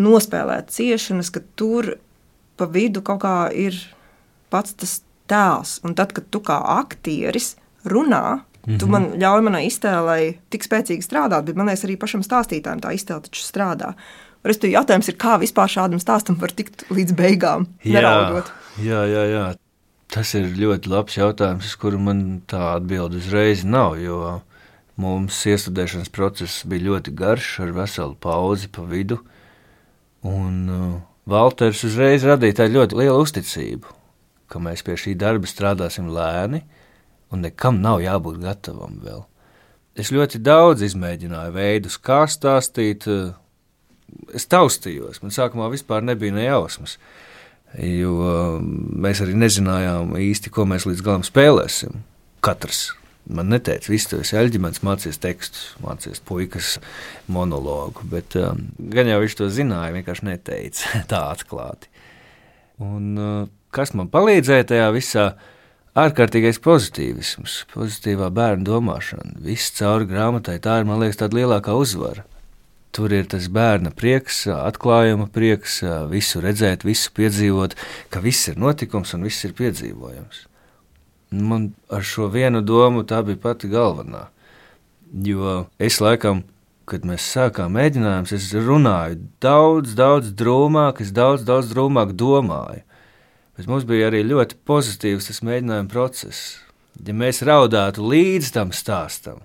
nospēlēt 0.00 0.72
ciešanas, 0.74 1.30
ka 1.34 1.42
tur 1.58 1.94
pa 2.58 2.68
vidu 2.70 3.02
kaut 3.02 3.22
kā 3.24 3.36
ir 3.54 3.76
pats 4.52 4.76
tas 4.78 4.98
tēls. 5.30 5.78
Un 5.86 5.96
tad, 5.98 6.12
kad 6.16 6.28
tu 6.30 6.42
kā 6.44 6.58
aktieris 6.78 7.54
runā, 7.84 8.40
mm 8.40 8.72
-hmm. 8.72 8.78
tu 8.78 8.86
mhm. 8.86 8.92
man 8.92 9.04
ļauj 9.20 9.42
manai 9.42 9.66
iztēlei 9.66 10.38
tik 10.50 10.64
spēcīgi 10.64 11.02
strādāt, 11.02 11.44
bet 11.44 11.56
man 11.56 11.66
liekas, 11.66 11.84
arī 11.84 11.96
pašam 11.96 12.22
stāstītājam 12.22 12.80
tā 12.80 12.94
iztēle 12.94 13.20
taču 13.20 13.42
strādā. 13.42 13.94
Respektīvi, 14.44 14.76
jautājums 14.76 15.08
ir, 15.08 15.16
kā 15.16 15.38
vispār 15.40 15.68
šādam 15.68 16.00
stāstam 16.00 16.36
var 16.40 16.52
tikt 16.52 16.84
līdz 16.90 17.12
beigām, 17.16 17.66
neraudot. 17.84 18.52
Jā, 18.76 19.04
jā, 19.08 19.24
jā. 19.24 19.54
Tas 20.14 20.34
ir 20.34 20.50
ļoti 20.54 20.90
labs 20.92 21.16
jautājums, 21.16 21.64
uz 21.64 21.76
kuru 21.80 21.98
man 21.98 22.42
tā 22.46 22.76
atbilde 22.76 23.16
uzreiz 23.16 23.64
nav. 23.64 23.96
Jo 23.98 24.42
mums 25.00 25.40
iestudēšanas 25.48 26.12
process 26.14 26.64
bija 26.68 26.90
ļoti 26.90 27.14
garš, 27.18 27.48
ar 27.64 27.72
veselu 27.72 28.14
pauzi 28.20 28.68
pa 28.68 28.82
vidu. 28.82 29.18
Un 30.24 30.56
uh, 30.72 30.96
Valters 31.28 31.82
uzreiz 31.86 32.24
radīja 32.24 32.62
tādu 32.62 32.80
ļoti 32.80 32.98
lielu 33.00 33.20
uzticību, 33.20 33.92
ka 34.48 34.60
mēs 34.62 34.84
pie 34.84 34.96
šī 35.00 35.14
darba 35.20 35.48
strādāsim 35.48 36.08
lēni, 36.12 36.62
un 37.32 37.44
nekam 37.44 37.80
nav 37.84 38.00
jābūt 38.04 38.40
gatavam 38.42 38.98
vēl. 39.04 39.22
Es 40.00 40.10
ļoti 40.14 40.40
daudz 40.42 40.82
izmēģināju 40.88 41.54
veidus, 41.54 42.00
kā 42.00 42.24
stāstīt. 42.30 43.08
Uh, 43.10 43.36
es 44.34 44.48
taustījos, 44.48 45.22
man 45.22 45.34
sākumā 45.34 45.70
vispār 45.72 46.04
nebija 46.04 46.34
ne 46.34 46.48
jausmas, 46.48 46.98
jo 47.78 48.18
uh, 48.24 48.58
mēs 48.60 49.22
arī 49.24 49.36
nezinājām 49.38 50.16
īsti, 50.24 50.52
ko 50.54 50.68
mēs 50.70 50.88
līdz 50.88 51.04
galam 51.04 51.24
spēlēsim. 51.26 52.04
Katrs 52.44 52.90
Man 53.24 53.48
neteica, 53.48 53.88
viss 53.88 54.10
tas 54.10 54.34
ir 54.34 54.42
Elģimants, 54.42 54.82
mācīties 54.84 55.20
tekstus, 55.22 55.68
mācīties 55.80 56.20
puikas 56.28 56.74
monologu, 57.32 58.04
bet 58.12 58.36
um, 58.36 58.66
gan 58.92 59.08
jau 59.08 59.22
viņš 59.22 59.36
to 59.38 59.48
zināja, 59.48 59.94
vienkārši 59.96 60.28
neteica 60.28 61.00
tā 61.12 61.22
atklāti. 61.32 61.88
Un, 62.84 63.10
uh, 63.16 63.48
kas 63.72 63.94
man 63.96 64.12
palīdzēja 64.12 64.68
tajā 64.74 64.92
visā? 64.96 65.26
Ārkārtīgais 65.94 66.58
pozitīvisms, 66.58 67.60
pozitīvā 67.70 68.26
bērnu 68.34 68.66
domāšana. 68.66 69.36
Viss 69.46 69.70
cauri 69.76 70.08
grāmatai 70.10 70.56
tā 70.58 70.80
ir, 70.80 70.88
man 70.88 70.98
liekas, 70.98 71.20
tāda 71.20 71.38
lielākā 71.38 71.76
uzvara. 71.78 72.24
Tur 72.94 73.14
ir 73.14 73.28
tas 73.30 73.46
bērna 73.50 73.92
prieks, 73.94 74.40
atklājuma 74.50 75.28
prieks, 75.34 75.80
visu 76.10 76.42
redzēt, 76.42 76.82
visu 76.86 77.14
piedzīvot, 77.14 77.78
ka 78.10 78.22
viss 78.22 78.50
ir 78.50 78.58
notikums 78.58 79.14
un 79.14 79.22
viss 79.26 79.46
ir 79.46 79.54
piedzīvojams. 79.54 80.48
Man 81.34 81.72
ar 81.90 82.04
šo 82.06 82.28
vienu 82.30 82.62
domu 82.62 83.02
tā 83.02 83.22
bija 83.26 83.40
pati 83.42 83.70
galvenā. 83.72 84.28
Jo 85.24 85.64
es 85.82 86.00
laikam, 86.02 86.42
kad 86.88 87.06
mēs 87.08 87.24
sākām 87.32 87.74
mēģinājumus, 87.74 88.34
es 88.36 88.50
runāju 88.54 89.18
daudz, 89.42 89.94
daudz 89.96 90.32
drūmāk, 90.36 91.00
es 91.04 91.12
daudz, 91.14 91.44
daudz 91.46 91.70
drūmāk 91.72 92.12
domāju. 92.18 92.84
Bet 93.54 93.68
mums 93.70 93.86
bija 93.86 94.10
arī 94.10 94.24
ļoti 94.26 94.58
pozitīvs 94.66 95.30
tas 95.30 95.40
mēģinājuma 95.46 95.90
process. 95.90 96.58
Ja 97.02 97.14
mēs 97.16 97.42
raudātu 97.46 98.04
līdz 98.06 98.50
tam 98.54 98.72
stāstam, 98.74 99.40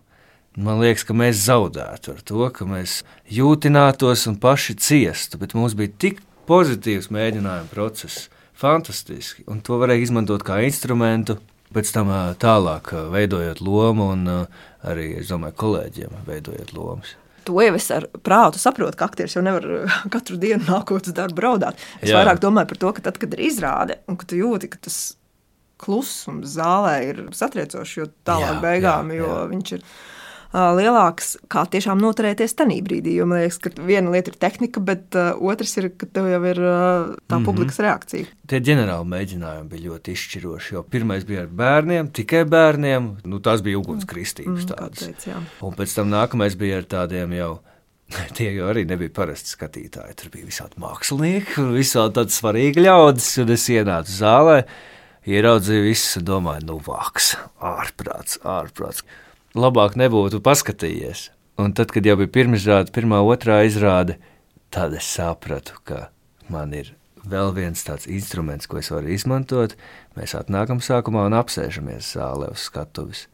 man 0.57 0.81
liekas, 0.81 1.05
ka 1.07 1.15
mēs 1.17 1.45
zaudētu 1.45 2.15
ar 2.15 2.23
to, 2.25 2.41
ka 2.53 2.65
mēs 2.69 2.99
jūtinātos 3.31 4.27
un 4.29 4.37
paši 4.41 4.75
ciestu, 4.77 5.39
bet 5.41 5.55
mums 5.57 5.77
bija 5.77 5.93
tik 6.05 6.21
pozitīvs 6.49 7.09
mēģinājuma 7.13 7.69
process, 7.71 8.27
fantastiski, 8.57 9.45
un 9.49 9.63
to 9.65 9.79
varēja 9.81 10.09
izmantot 10.09 10.43
kā 10.45 10.59
instrumentu 10.65 11.39
pēc 11.75 11.93
tam 11.95 12.11
tālāk 12.41 12.93
veidojot 13.13 13.61
lomu 13.61 14.11
un 14.15 14.27
arī, 14.29 15.11
es 15.21 15.31
domāju, 15.31 15.57
kolēģiem 15.63 16.21
veidojot 16.27 16.73
lomas. 16.77 17.15
To 17.47 17.61
jau 17.63 17.75
es 17.77 17.87
ar 17.93 18.05
prātu 18.25 18.59
saprotu, 18.61 18.97
ka 18.99 19.07
aktieris 19.09 19.37
jau 19.37 19.43
nevar 19.45 19.65
katru 20.13 20.37
dienu 20.41 20.65
nākot 20.67 21.07
uz 21.07 21.15
darbu 21.15 21.39
braudāt. 21.39 21.79
Es 22.01 22.11
Jā. 22.11 22.19
vairāk 22.19 22.41
domāju 22.43 22.73
par 22.73 22.81
to, 22.83 22.91
ka 22.97 23.05
tad, 23.07 23.17
kad 23.21 23.33
ir 23.35 23.45
izrāde 23.47 23.99
un 24.09 24.19
ka 24.19 24.27
tu 24.29 24.37
jūti, 24.37 24.69
ka 24.73 24.81
tas 24.89 24.99
klusums 25.79 26.57
zālē 26.57 26.95
ir 27.07 27.21
satriecošs, 27.35 27.97
jo 27.97 28.09
tālāk 28.27 28.57
jā, 28.57 28.63
beigām, 28.63 29.13
jā, 29.13 29.21
jā. 29.21 29.27
jo 29.27 29.43
viņš 29.53 29.75
ir 29.77 29.85
lielāks, 30.53 31.35
kā 31.51 31.63
tiešām 31.69 31.99
noturēties 32.01 32.55
tajā 32.57 32.79
brīdī. 32.85 33.13
Jo 33.19 33.27
man 33.29 33.43
liekas, 33.43 33.59
ka 33.61 33.69
viena 33.85 34.09
lieta 34.13 34.31
ir 34.33 34.37
tehnika, 34.41 34.81
bet 34.81 35.17
uh, 35.17 35.37
otrs 35.37 35.75
ir, 35.77 35.91
ka 35.93 36.09
tev 36.09 36.29
jau 36.31 36.41
ir 36.49 36.57
uh, 36.57 36.73
tā 36.73 37.37
mm 37.37 37.37
-hmm. 37.37 37.45
publikas 37.45 37.79
reakcija. 37.79 38.25
Tie 38.47 38.59
ģenerāli 38.59 39.05
mēģinājumi 39.13 39.69
bija 39.69 39.89
ļoti 39.89 40.11
izšķiroši. 40.17 40.73
Jo 40.73 40.83
pirmais 40.83 41.25
bija 41.25 41.41
ar 41.41 41.47
bērniem, 41.47 42.09
tikai 42.11 42.45
bērniem. 42.45 43.17
Nu, 43.25 43.39
tās 43.39 43.61
bija 43.61 43.77
ugunskristības 43.77 44.63
mm, 44.63 44.69
tādas. 44.73 45.05
Teic, 45.05 45.27
jā. 45.27 45.43
Un 45.61 45.73
pēc 45.75 45.95
tam 45.95 46.09
nākamais 46.09 46.57
bija 46.57 46.77
ar 46.77 46.83
tādiem 46.83 47.33
jau. 47.33 47.59
Tie 48.35 48.49
jau 48.55 48.69
arī 48.71 48.87
nebija 48.89 49.09
parasti 49.13 49.53
skatītāji. 49.53 50.15
Tur 50.15 50.29
bija 50.33 50.45
visādi 50.45 50.81
mākslinieki 50.81 51.69
visādi 51.77 52.13
tādi 52.13 52.33
svarīgi 52.33 52.81
ļaudis. 52.81 53.37
Un 53.43 53.49
es 53.53 53.69
ienācu 53.69 54.11
zālē, 54.11 54.63
ieraudzīju 55.29 55.83
visus 55.83 56.17
un 56.17 56.25
domāju, 56.25 56.65
nu, 56.65 56.79
vāks, 56.79 57.35
ārprāts, 57.61 58.39
ārprāts. 58.41 59.03
Labāk 59.57 59.97
nebūtu 59.99 60.41
paskatījies. 60.45 61.29
Un 61.59 61.73
tad, 61.75 61.91
kad 61.91 62.05
jau 62.07 62.15
bija 62.19 62.31
pirmizrāde, 62.31 62.93
pirmā, 62.95 63.19
otrā 63.25 63.61
izrāde, 63.67 64.15
tad 64.71 64.93
es 64.95 65.09
sapratu, 65.09 65.75
ka 65.83 66.07
man 66.51 66.71
ir 66.77 66.93
vēl 67.27 67.51
viens 67.55 67.83
tāds 67.83 68.07
instruments, 68.07 68.67
ko 68.69 68.79
es 68.79 68.91
varu 68.93 69.11
izmantot. 69.11 69.75
Mēs 70.15 70.35
atnākam 70.37 70.79
sākumā 70.83 71.25
un 71.27 71.35
apsēžamies 71.39 72.13
zālē 72.15 72.51
uz 72.53 72.63
skatuves. 72.69 73.27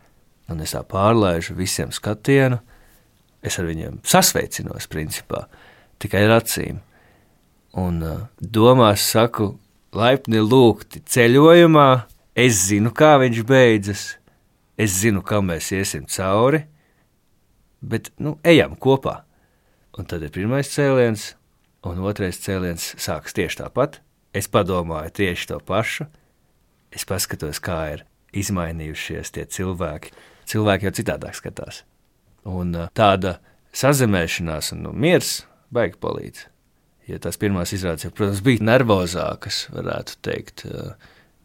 Un 0.50 0.62
es 0.62 0.76
tā 0.76 0.82
pārlaižu 0.86 1.56
visiem 1.58 1.94
skatienu, 1.94 2.60
es 3.46 3.58
ar 3.62 3.70
viņiem 3.70 4.02
sasveicinos, 4.06 4.90
principā, 4.90 5.46
tikai 6.02 6.26
ar 6.28 6.40
acīm. 6.40 6.82
Un 7.78 8.02
uh, 8.06 8.28
domās 8.40 9.06
saku, 9.06 9.56
laipni 9.96 10.42
lūgti 10.42 11.02
ceļojumā, 11.02 11.90
es 12.38 12.62
zinu, 12.70 12.94
kā 12.96 13.16
viņš 13.22 13.42
beidzas, 13.48 14.06
es 14.78 14.98
zinu, 15.02 15.24
kam 15.26 15.50
mēs 15.52 15.72
iesim 15.76 16.06
cauri, 16.12 16.66
bet, 17.82 18.12
nu, 18.20 18.38
ejam 18.44 18.76
kopā. 18.80 19.22
Un 19.96 20.08
tad 20.10 20.26
ir 20.26 20.34
pirmais 20.36 20.68
cēliens, 20.68 21.34
un 21.88 22.02
otrais 22.04 22.40
cēliens 22.44 22.94
sākas 23.00 23.36
tieši 23.38 23.62
tāpat. 23.62 24.02
Es 24.36 24.50
padomāju 24.52 25.14
tieši 25.16 25.52
to 25.54 25.62
pašu. 25.64 26.10
Es 26.92 27.08
paskatos, 27.08 27.62
kā 27.64 27.80
ir 27.94 28.06
izmainījušies 28.36 29.32
tie 29.36 29.46
cilvēki. 29.48 30.12
Cilvēki 30.52 30.90
jau 30.90 30.96
citādāk 31.00 31.38
skatās. 31.38 31.84
Un 32.46 32.76
tāda 32.98 33.38
sazemēšanās 33.76 34.74
un 34.76 34.84
nu, 34.86 34.92
miers 34.92 35.46
baigi 35.74 35.98
palīdz. 36.04 36.46
Ja 37.10 37.20
tās 37.22 37.38
pirmās 37.40 37.74
izrādes, 37.76 38.08
jau, 38.08 38.14
protams, 38.16 38.42
bija 38.46 38.66
nervozākas, 38.66 39.66
varētu 39.74 40.18
teikt, 40.26 40.66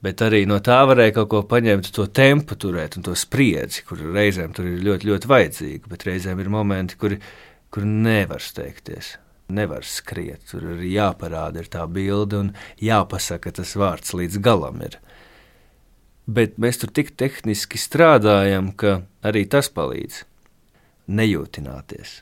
bet 0.04 0.24
arī 0.26 0.44
no 0.48 0.60
tā 0.64 0.80
varēja 0.88 1.16
kaut 1.20 1.30
ko 1.32 1.42
paņemt, 1.50 1.92
to 1.94 2.06
tempu 2.06 2.56
turēt 2.56 2.98
un 2.98 3.06
to 3.06 3.16
spriedzi, 3.18 3.84
kur 3.88 4.00
reizēm 4.00 4.54
tur 4.56 4.68
ir 4.70 4.84
ļoti, 4.86 5.10
ļoti 5.12 5.30
vajadzīga, 5.30 5.90
bet 5.92 6.06
reizēm 6.08 6.40
ir 6.40 6.52
momenti, 6.52 7.00
kur, 7.00 7.18
kur 7.70 7.88
nevar 7.88 8.42
steigties 8.44 9.16
nevar 9.50 9.84
skriet. 9.86 10.44
Tur 10.50 10.64
ir 10.74 10.86
jāparāda 10.90 11.62
ir 11.62 11.68
tā 11.70 11.84
bilde 11.90 12.38
un 12.38 12.52
jāpasaka 12.82 13.52
tas 13.60 13.74
vārds 13.78 14.14
līdz 14.16 14.40
galam. 14.44 14.80
Ir. 14.86 14.96
Bet 16.30 16.58
mēs 16.62 16.80
tur 16.82 16.92
tik 16.94 17.14
tehniski 17.18 17.80
strādājam, 17.80 18.72
ka 18.78 19.00
arī 19.26 19.46
tas 19.50 19.70
palīdz 19.74 20.24
nejūtināties. 21.10 22.20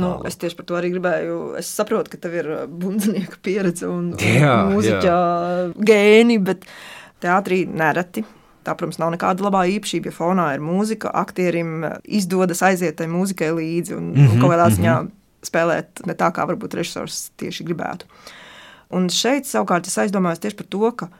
Nu, 0.00 0.16
es 0.26 0.34
tieši 0.40 0.56
par 0.58 0.66
to 0.66 0.78
arī 0.78 0.90
gribēju. 0.96 1.38
Es 1.60 1.68
saprotu, 1.70 2.10
ka 2.10 2.18
tev 2.24 2.34
ir 2.40 2.48
bundznieka 2.66 3.38
pieredze 3.44 3.86
un 3.86 4.10
mūziķa 4.18 5.18
gēni, 5.78 6.40
bet 6.42 6.66
teātrī 7.24 7.64
nereti. 7.66 8.24
Tā, 8.64 8.72
protams, 8.72 8.96
nav 9.00 9.10
nekāda 9.12 9.44
labā 9.44 9.66
īpašība, 9.74 10.08
ja 10.08 10.16
fonā 10.16 10.46
ir 10.54 10.62
mūzika. 10.64 11.10
Aktierim 11.20 11.82
izdodas 12.04 12.62
aiziet 12.64 12.96
tai 12.96 13.10
mūzikai 13.12 13.50
līdzi 13.52 13.96
un, 13.98 14.06
mm 14.12 14.14
-hmm, 14.16 14.32
un 14.32 14.40
kaut 14.40 14.54
kādā 14.54 14.70
ziņā 14.72 14.94
mm 14.94 15.06
-hmm 15.06 15.20
spēlēt 15.48 16.04
ne 16.08 16.16
tā, 16.18 16.30
kā 16.34 16.46
varbūt 16.48 16.78
režisors 16.78 17.28
tieši 17.40 17.66
gribētu. 17.68 18.08
Un 18.94 19.10
šeit 19.12 19.48
savukārt 19.48 19.88
es 19.88 19.98
aizdomājos 20.00 20.42
tieši 20.42 20.58
par 20.60 20.70
to, 20.70 20.90
ka 21.00 21.10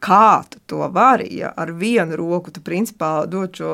kā 0.00 0.28
tu 0.48 0.60
to 0.70 0.86
vari, 0.94 1.28
ja 1.42 1.50
ar 1.60 1.74
vienu 1.76 2.16
roku 2.16 2.52
tu 2.54 2.62
principā 2.64 3.26
dod 3.28 3.58
šo 3.58 3.72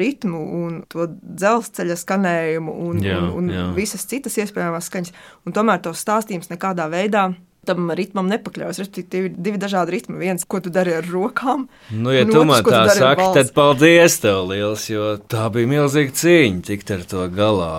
ritmu 0.00 0.40
un 0.58 0.80
to 0.90 1.06
dzelzceļa 1.10 1.96
skanējumu 2.00 2.74
un, 2.88 3.04
jā, 3.06 3.20
un, 3.20 3.30
un 3.38 3.52
jā. 3.54 3.66
visas 3.76 4.02
citas 4.10 4.38
iespējamās 4.42 4.90
skaņas, 4.90 5.14
un 5.46 5.54
tomēr 5.54 5.82
tos 5.84 6.02
stāstījums 6.02 6.50
nekādā 6.50 6.88
veidā 6.90 7.28
tam 7.68 7.90
ritmam 7.96 8.28
nepakļaujas. 8.30 8.80
Respektīvi, 8.82 9.32
divi 9.36 9.60
dažādi 9.60 9.96
ritmi. 9.96 10.18
Viens, 10.20 10.46
ko 10.48 10.60
tu 10.64 10.72
dari 10.72 10.94
ar 10.96 11.06
rokām. 11.06 11.66
Nu, 11.92 12.12
ja 12.14 12.24
tu 12.28 12.44
man 12.48 12.64
tā 12.66 12.82
saki, 12.96 13.26
tad 13.36 13.52
paldies 13.56 14.18
tev 14.22 14.48
liels, 14.50 14.86
jo 14.90 15.14
tā 15.30 15.48
bija 15.54 15.70
milzīga 15.70 16.16
cīņa 16.22 16.64
tikt 16.70 16.94
ar 16.96 17.04
to 17.10 17.26
galā. 17.34 17.74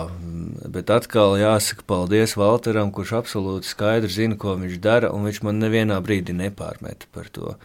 Bet 0.72 0.92
atkal 0.94 1.36
jāsaka 1.40 1.84
paldies 1.88 2.36
Walteram, 2.40 2.92
kurš 2.94 3.16
absolūti 3.18 3.68
skaidri 3.68 4.12
zina, 4.12 4.38
ko 4.40 4.56
viņš 4.60 4.78
dara, 4.82 5.12
un 5.12 5.26
viņš 5.28 5.42
man 5.46 5.60
nevienā 5.62 5.98
brīdī 6.04 6.36
nepārmeta 6.38 7.10
par 7.12 7.28
to. 7.34 7.56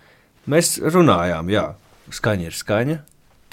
Mēs 0.50 0.78
runājām, 0.82 1.52
jā, 1.52 1.70
skaņa 2.16 2.50
ir 2.50 2.56
skaņa, 2.56 3.00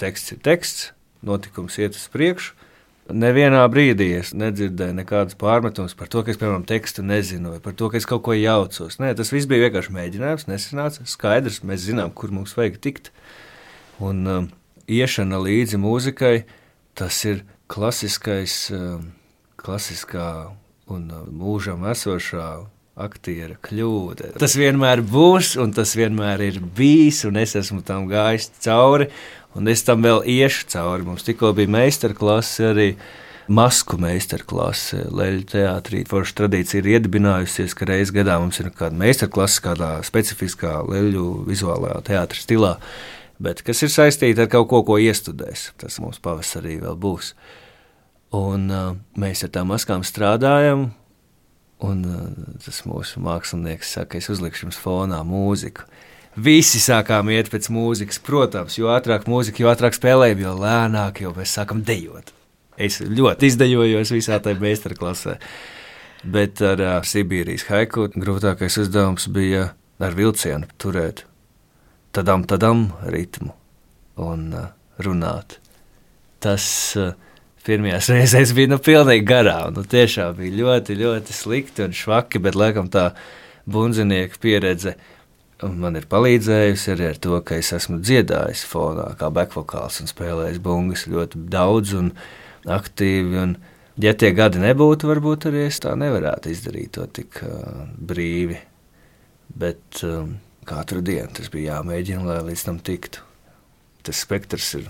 teksts 0.01 0.35
ir 0.35 0.43
teksts, 0.43 0.91
notikums 1.25 1.77
iet 1.81 1.97
uz 1.97 2.07
priekšu. 2.11 2.55
Nevienā 3.05 3.61
brīdī 3.69 4.07
es 4.17 4.31
nedzirdēju 4.33 4.95
nekādus 4.97 5.37
pārmetumus 5.37 5.93
par 5.97 6.09
to, 6.09 6.23
ka 6.25 6.31
es, 6.33 6.39
piemēram, 6.41 6.63
tekstu 6.65 7.03
nezinu, 7.05 7.51
vai 7.53 7.61
par 7.61 7.75
to, 7.77 7.91
ka 7.93 7.99
es 7.99 8.07
kaut 8.09 8.23
ko 8.25 8.33
jaucos. 8.33 8.97
Nē, 8.97 9.11
tas 9.17 9.29
viss 9.29 9.45
bija 9.49 9.67
vienkārši 9.67 9.93
mēģinājums, 9.93 10.47
nesanāca. 10.49 11.05
Skaidrs, 11.05 11.61
mēs 11.61 11.85
zinām, 11.85 12.09
kur 12.17 12.33
mums 12.33 12.57
vajag 12.57 12.79
tikt. 12.81 13.11
Un 14.01 14.25
um, 14.25 14.47
iešana 14.89 15.37
līdzi 15.37 15.77
mūzikai, 15.83 16.33
tas 16.97 17.21
ir 17.29 17.43
klasiskais, 17.69 18.57
um, 18.73 19.11
klasiskā 19.61 20.29
un 20.89 21.05
um, 21.05 21.29
mūžam 21.45 21.85
esošā 21.91 22.49
aktiera 22.95 23.59
kļūda. 23.61 24.33
Tas 24.39 24.55
vienmēr 24.57 25.03
būs, 25.05 25.55
un 25.61 25.73
tas 25.75 25.93
vienmēr 25.99 26.41
ir 26.47 26.61
bijis, 26.77 27.21
un 27.27 27.37
es 27.41 27.53
esmu 27.59 27.83
tam 27.85 28.09
gājis 28.09 28.49
cauri. 28.63 29.11
Un 29.55 29.69
es 29.71 29.85
tam 29.87 30.03
vēl 30.03 30.25
iešu 30.27 30.67
cauri. 30.73 31.05
Mums 31.07 31.23
tikko 31.23 31.53
bija 31.55 31.71
meistarklase 31.71 32.71
arī. 32.73 32.89
Masku 33.45 33.99
meistarklase 34.01 35.03
Leļu 35.13 35.43
teātrī. 35.51 35.99
Forša 36.09 36.33
tradīcija 36.39 36.81
ir 36.81 36.87
iedibinājusies, 36.95 37.75
ka 37.77 37.85
reizē 37.85 38.15
gadā 38.17 38.39
mums 38.41 38.57
ir 38.57 38.71
kāda 38.73 38.97
meistarklase, 38.97 39.61
kādā 39.61 39.89
specifiskā 40.07 40.79
leļu 40.89 41.27
vizuālajā 41.45 41.99
teātrī 42.07 42.41
stilā, 42.41 42.71
bet 43.37 43.61
kas 43.67 43.83
ir 43.85 43.93
saistīta 43.93 44.47
ar 44.47 44.49
kaut 44.49 44.71
ko, 44.71 44.81
ko 44.87 44.97
iestudēs. 44.97 45.67
Tas 45.77 45.99
mums 46.01 46.17
pavasarī 46.25 46.79
vēl 46.81 46.97
būs. 46.97 47.35
Un, 48.33 48.65
uh, 48.73 48.97
mēs 49.13 49.45
ar 49.45 49.53
tām 49.53 49.69
maskām 49.69 50.01
strādājam, 50.01 50.87
un 51.85 52.01
uh, 52.09 52.25
tas 52.65 52.81
mūsu 52.89 53.21
mākslinieks 53.21 53.93
saka, 53.99 54.17
es 54.17 54.31
uzlikšu 54.33 54.65
jums 54.65 54.81
fonā 54.81 55.21
mūziku. 55.21 55.85
Visi 56.35 56.81
sākām 56.83 57.29
iet 57.31 57.47
pēc 57.51 57.69
mūzikas, 57.71 58.19
protams, 58.19 58.75
jo 58.75 58.89
ātrāk 58.91 59.23
mūzika, 59.31 59.61
jo 59.63 59.69
ātrāk 59.71 59.95
spēlējam, 59.95 60.41
jo 60.43 60.55
lēnāk 60.59 61.21
jau 61.23 61.31
mēs 61.37 61.53
sākam 61.55 61.79
dejot. 61.87 62.33
Es 62.75 62.99
ļoti 62.99 63.47
izdejojos 63.47 64.11
visā 64.11 64.41
tajā 64.43 64.59
meistarklasē. 64.59 65.37
Bet 66.25 66.59
ar 66.65 66.81
uh, 66.81 66.97
Sibīrijas 67.07 67.67
haiku 67.69 68.09
grūtākais 68.11 68.75
uzdevums 68.81 69.29
bija 69.31 69.69
ar 70.03 70.17
vilcienu 70.17 70.67
turēt 70.81 71.23
tādam, 72.15 72.43
tādam 72.49 72.89
ritmu 73.07 73.53
un 74.19 74.49
uh, 74.57 74.67
runāt. 75.05 75.59
Tas 76.43 76.65
uh, 76.99 77.13
pirmajās 77.63 78.11
reizēs 78.11 78.51
bija 78.57 78.73
nu, 78.73 78.81
pilnīgi 78.83 79.23
garām. 79.29 79.75
Nu, 79.77 79.85
tiešām 79.87 80.35
bija 80.41 80.59
ļoti, 80.59 80.99
ļoti 80.99 81.35
slikti 81.35 81.87
un 81.87 81.95
švaki, 81.95 82.43
bet 82.43 82.59
laikam 82.59 82.91
tā 82.91 83.13
bunzinieka 83.71 84.41
pieredze 84.41 84.97
man 85.63 85.95
ir 85.95 86.07
palīdzējusi 86.11 86.91
arī 86.93 87.07
ar 87.11 87.19
to, 87.21 87.37
ka 87.45 87.59
es 87.59 87.71
esmu 87.75 88.01
dziedājis 88.03 88.65
fonā, 88.67 89.11
kā 89.19 89.29
bekvokāls 89.33 90.01
un 90.03 90.11
spēlējis 90.11 90.59
bungas 90.63 91.05
ļoti 91.11 91.45
daudz 91.51 91.95
un 91.99 92.11
aktīvi. 92.65 93.39
Un, 93.41 93.55
ja 94.01 94.15
tie 94.17 94.33
gadi 94.35 94.59
nebūtu, 94.63 95.07
varbūt 95.11 95.49
arī 95.51 95.65
es 95.69 95.79
tā 95.83 95.95
nevarētu 95.99 96.51
izdarīt 96.51 96.95
to 96.97 97.07
tik 97.07 97.39
uh, 97.47 97.85
brīvi. 97.95 98.59
Bet 99.55 100.03
um, 100.03 100.35
katru 100.67 101.03
dienu 101.05 101.31
tas 101.37 101.51
bija 101.53 101.77
jāmēģina, 101.77 102.25
lai 102.27 102.41
līdz 102.49 102.67
tam 102.67 102.81
tiktu. 102.83 103.23
Tas 104.05 104.25
spektrs 104.25 104.73
ir 104.81 104.89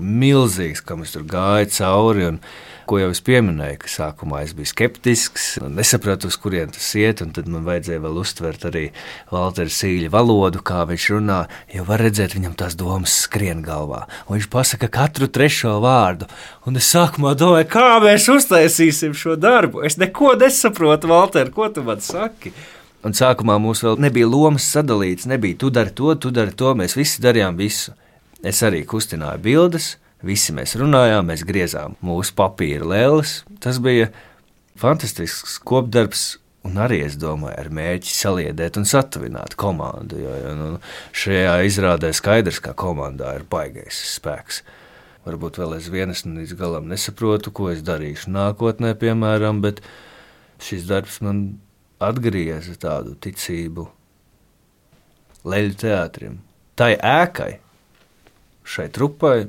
milzīgs, 0.00 0.82
kam 0.84 1.04
es 1.04 1.14
tur 1.14 1.26
gāju 1.28 1.70
cauri. 1.74 2.30
Un, 2.32 2.40
ko 2.88 2.98
jau 3.00 3.10
es 3.14 3.20
pieminēju, 3.24 3.78
ka 3.80 3.88
sākumā 3.90 4.42
es 4.44 4.52
biju 4.56 4.68
skeptisks, 4.68 5.46
nesapratu, 5.72 6.28
uz 6.28 6.36
kurien 6.40 6.72
tas 6.74 6.90
iet, 7.00 7.22
un 7.24 7.32
tad 7.32 7.48
man 7.50 7.64
vajadzēja 7.64 8.02
vēl 8.04 8.18
uztvert 8.20 8.66
arī 8.68 8.84
Valtera 9.32 9.72
Sīļa 9.72 10.10
valodu, 10.12 10.60
kā 10.64 10.82
viņš 10.90 11.08
runā, 11.14 11.38
jo 11.72 11.86
var 11.88 12.04
redzēt, 12.04 12.36
viņam 12.36 12.56
tās 12.60 12.76
domas 12.80 13.16
skrien 13.24 13.64
galvā. 13.64 14.04
Un 14.26 14.36
viņš 14.36 14.50
pasaka 14.52 14.90
katru 14.92 15.30
trešo 15.32 15.78
vārdu, 15.84 16.28
un 16.68 16.80
es 16.80 16.92
sākumā 16.92 17.34
domāju, 17.40 17.70
kā 17.72 17.88
mēs 18.04 18.28
uztaisīsim 18.32 19.16
šo 19.16 19.38
darbu. 19.40 19.84
Es 19.88 19.98
neko 20.00 20.34
nesaprotu, 20.40 21.10
Valter, 21.14 21.52
ko 21.54 21.70
tu 21.72 21.84
man 21.86 22.04
saki? 22.04 22.52
Un 23.04 23.16
sākumā 23.16 23.58
mums 23.60 23.82
vēl 23.84 23.98
nebija 24.00 24.28
lomas 24.28 24.68
sadalīts, 24.72 25.28
nebija 25.28 25.60
tu 25.60 25.72
dari 25.72 25.92
to, 25.92 26.14
tu 26.20 26.32
dari 26.32 26.52
to, 26.56 26.72
mēs 26.76 26.96
visi 26.96 27.24
darījām 27.24 27.56
visu. 27.60 27.92
Es 28.44 28.60
arī 28.66 28.82
kustināju 28.84 29.40
bildes, 29.44 29.94
visi 30.24 30.52
mēs 30.52 30.76
runājām, 30.76 31.30
mēs 31.30 31.44
griezām 31.48 31.96
mūsu 32.04 32.34
papīra 32.36 32.84
lēles. 32.90 33.38
Tas 33.64 33.80
bija 33.80 34.10
fantastisks 34.80 35.58
kopdarbs. 35.64 36.34
Un 36.64 36.78
arī 36.80 37.02
es 37.04 37.18
domāju, 37.20 37.58
ar 37.60 37.68
mērķi 37.76 38.12
saliedēt 38.16 38.78
un 38.80 38.86
satuvināt 38.88 39.56
komandu. 39.60 40.16
Jo, 40.22 40.36
jo 40.40 40.52
nu, 40.56 40.68
šajā 41.12 41.58
izrādē 41.68 42.12
skaidrs, 42.16 42.62
ka 42.64 42.72
komandā 42.72 43.34
ir 43.36 43.44
baigais 43.48 43.98
spēks. 44.14 44.62
Varbūt 45.24 45.60
vēl 45.60 45.76
es 45.78 45.90
līdz 45.92 46.56
galam 46.56 46.88
nesaprotu, 46.88 47.52
ko 47.52 47.68
es 47.72 47.84
darīšu 47.84 48.32
nākotnē, 48.32 48.92
piemēram, 49.00 49.60
bet 49.64 49.80
šis 50.60 50.88
darbs 50.88 51.20
man 51.24 51.44
atgrieza 52.00 52.76
tādu 52.80 53.14
ticību 53.24 53.86
leļu 55.48 55.76
teātrim, 55.80 56.40
tai 56.76 56.94
ēkai, 56.96 57.63
šai 58.64 58.88
trupai, 58.92 59.48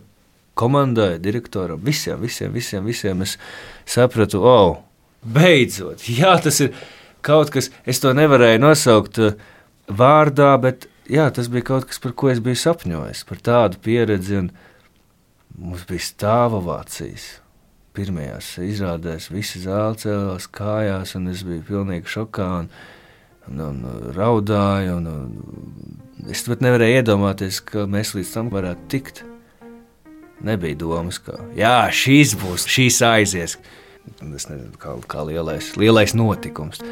komandai, 0.56 1.16
direktoram, 1.24 1.80
visiem, 1.84 2.20
visiem, 2.22 2.54
visiem, 2.56 2.86
visiem. 2.86 3.24
Es 3.26 3.38
sapratu, 3.90 4.44
oh, 4.44 4.78
beidzot, 5.24 6.06
jā, 6.08 6.36
tas 6.44 6.62
ir 6.64 6.76
kaut 7.26 7.52
kas, 7.54 7.72
es 7.88 8.00
to 8.04 8.14
nevarēju 8.16 8.62
nosaukt 8.62 9.20
uh, 9.24 9.34
vārdā, 9.88 10.54
bet 10.62 10.88
jā, 11.12 11.28
tas 11.34 11.50
bija 11.52 11.66
kaut 11.72 11.88
kas, 11.90 12.00
par 12.02 12.16
ko 12.18 12.30
es 12.32 12.42
biju 12.44 12.60
sapņojis, 12.62 13.26
par 13.30 13.42
tādu 13.46 13.82
pieredzi. 13.82 14.46
Mums 15.56 15.86
bija 15.88 16.04
stāva 16.04 16.60
vācijas. 16.60 17.38
Pirmajās 17.96 18.58
izrādēs 18.60 19.30
visi 19.32 19.62
zāle 19.64 19.96
cēlās 20.02 20.50
kājās, 20.52 21.14
un 21.16 21.30
es 21.32 21.46
biju 21.48 21.64
pilnīgi 21.70 22.12
šokā 22.12 22.48
un, 22.60 22.68
un, 23.52 23.62
un 23.62 24.12
raudāju. 24.16 24.98
Un, 25.00 25.08
un 25.08 26.32
es 26.32 26.44
pat 26.48 26.64
nevarēju 26.66 27.02
iedomāties, 27.02 27.62
ka 27.66 27.86
mēs 27.90 28.16
līdz 28.18 28.34
tam 28.36 28.52
varētu 28.54 28.90
tikt. 28.92 29.24
Nebija 30.46 30.78
domas, 30.78 31.18
ka 31.24 31.40
jā, 31.58 31.88
šīs 31.96 32.36
būs, 32.42 32.68
šīs 32.70 33.02
aizies. 33.08 33.58
Es 34.22 34.46
nezinu, 34.50 34.76
kā, 34.82 34.94
kā 35.10 35.24
lielais, 35.26 35.72
lielais 35.80 36.14
notikums. 36.18 36.84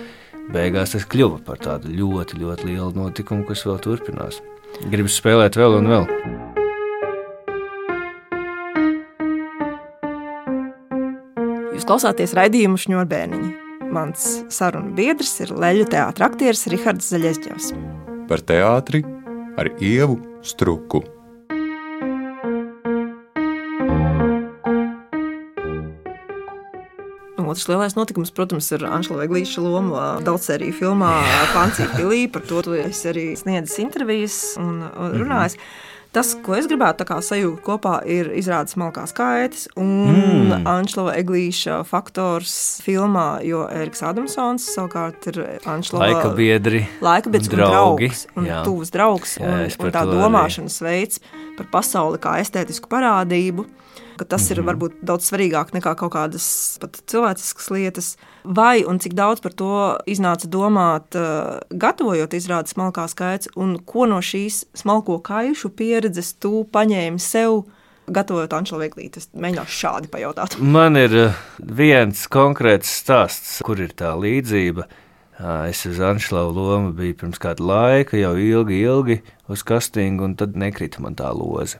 Beigās 0.54 0.96
tas 0.96 1.06
kļuva 1.08 1.40
par 1.46 1.62
tādu 1.62 1.92
ļoti, 1.94 2.40
ļoti 2.42 2.68
lielu 2.72 2.92
notikumu, 2.98 3.46
kas 3.48 3.64
vēl 3.68 3.80
turpinās. 3.84 4.42
Gribu 4.90 5.12
spēlēt 5.12 5.60
vēl 5.60 5.78
un 5.80 5.92
vēl. 5.94 6.08
Jūs 11.74 11.88
klausāties 11.90 12.36
raidījumu 12.38 12.82
šņurbēniņi. 12.82 13.63
Mans 13.94 14.24
sarunu 14.50 14.96
biedrs 14.98 15.36
ir 15.44 15.52
Leļu 15.54 15.86
teātris 15.92 16.26
aktieris 16.26 16.64
Rihards 16.74 17.12
Zaļiesģevs. 17.14 17.68
Par 18.26 18.42
teātri 18.42 19.04
ar 19.62 19.70
ievu 19.78 20.18
struku. 20.42 21.04
Otrs 27.44 27.68
lielais 27.70 27.94
notikums, 27.94 28.34
protams, 28.34 28.72
ir 28.74 28.88
Anšela 28.90 29.28
Veglīša 29.28 29.62
loma 29.62 30.04
daudzsēriju 30.26 30.74
filmā 30.80 31.14
Pancī 31.54 31.86
Pilī. 31.94 32.26
Par 32.34 32.42
to 32.50 32.64
tu 32.66 32.74
esi 32.80 33.12
arī 33.12 33.26
sniedzis 33.38 33.78
intervijas 33.84 34.40
un 34.58 34.88
runājis. 34.90 35.54
Mm 35.54 35.62
-hmm. 35.62 35.92
Tas, 36.14 36.36
ko 36.46 36.54
es 36.54 36.68
gribētu 36.70 37.08
sajūgt 37.26 37.64
kopā, 37.66 37.96
ir 38.06 38.28
izrādes 38.38 38.76
malkās 38.78 39.16
kaitas 39.18 39.66
un 39.82 40.12
mm. 40.14 40.68
Anšlova 40.70 41.16
Eglīša 41.18 41.80
faktors 41.90 42.54
filmā, 42.86 43.42
jo 43.42 43.64
Eriks 43.66 44.04
Adamsons 44.06 44.68
savukārt 44.76 45.26
ir 45.32 45.40
Anšlova 45.66 46.12
laika 46.12 46.30
biedri, 46.38 46.84
laika 47.02 47.34
biedrs 47.34 47.50
un 47.50 47.58
draugi. 47.58 48.12
Un, 48.36 48.46
un 48.46 48.52
tuvs 48.68 48.94
draugs 48.94 49.40
Jā, 49.40 49.50
un, 49.50 49.66
un 49.74 49.96
tā 49.96 50.06
domāšanas 50.06 50.78
veids 50.86 51.24
par 51.58 51.72
pasauli 51.74 52.22
kā 52.22 52.38
estētisku 52.44 52.92
parādību 52.94 53.66
ka 54.18 54.26
tas 54.26 54.50
ir 54.52 54.62
Mhm. 54.62 54.68
varbūt 54.70 54.94
daudz 55.04 55.30
svarīgāk 55.30 55.74
nekā 55.74 55.96
kaut 55.96 56.14
kādas 56.14 56.78
pat 56.80 57.02
cilvēciskas 57.08 57.70
lietas. 57.72 58.18
Vai 58.44 58.84
un 58.84 59.00
cik 59.00 59.14
daudz 59.14 59.42
par 59.42 59.54
to 59.54 59.98
iznāca 60.06 60.48
domāt, 60.48 61.16
uh, 61.16 61.60
gatavojot 61.72 62.34
izrādes 62.34 62.74
smalkā 62.74 63.08
skaits, 63.10 63.48
un 63.56 63.80
ko 63.80 64.06
no 64.06 64.18
šīs 64.20 64.66
smalko 64.74 65.22
kaišu 65.22 65.70
pieredzes 65.70 66.34
tu 66.40 66.66
paņēmi 66.72 67.20
sev? 67.20 67.66
Gatavojot 68.12 68.52
Anšelu 68.52 68.82
Veglīti, 68.82 69.18
es 69.18 69.30
mēģināšu 69.32 69.78
šādi 69.80 70.10
pajautāt. 70.12 70.60
Man 70.60 70.98
ir 71.00 71.14
eh, 71.16 71.34
viens 71.60 72.28
konkrēts 72.28 72.92
stāsts, 73.00 73.62
kur 73.64 73.80
ir 73.80 73.94
tā 73.96 74.12
līdzība. 74.20 74.84
Es 75.70 75.86
uz 75.86 76.00
Anšlavu 76.00 76.52
lomu 76.52 76.92
biju 76.94 77.16
pirms 77.16 77.40
kāda 77.40 77.64
laika, 77.64 78.18
jau 78.20 78.36
ilgi, 78.36 78.82
ilgi 78.84 79.22
uz 79.48 79.64
kastingu, 79.64 80.24
un 80.24 80.36
tad 80.36 80.56
nekrita 80.60 81.00
man 81.00 81.16
tā 81.16 81.32
loze. 81.34 81.80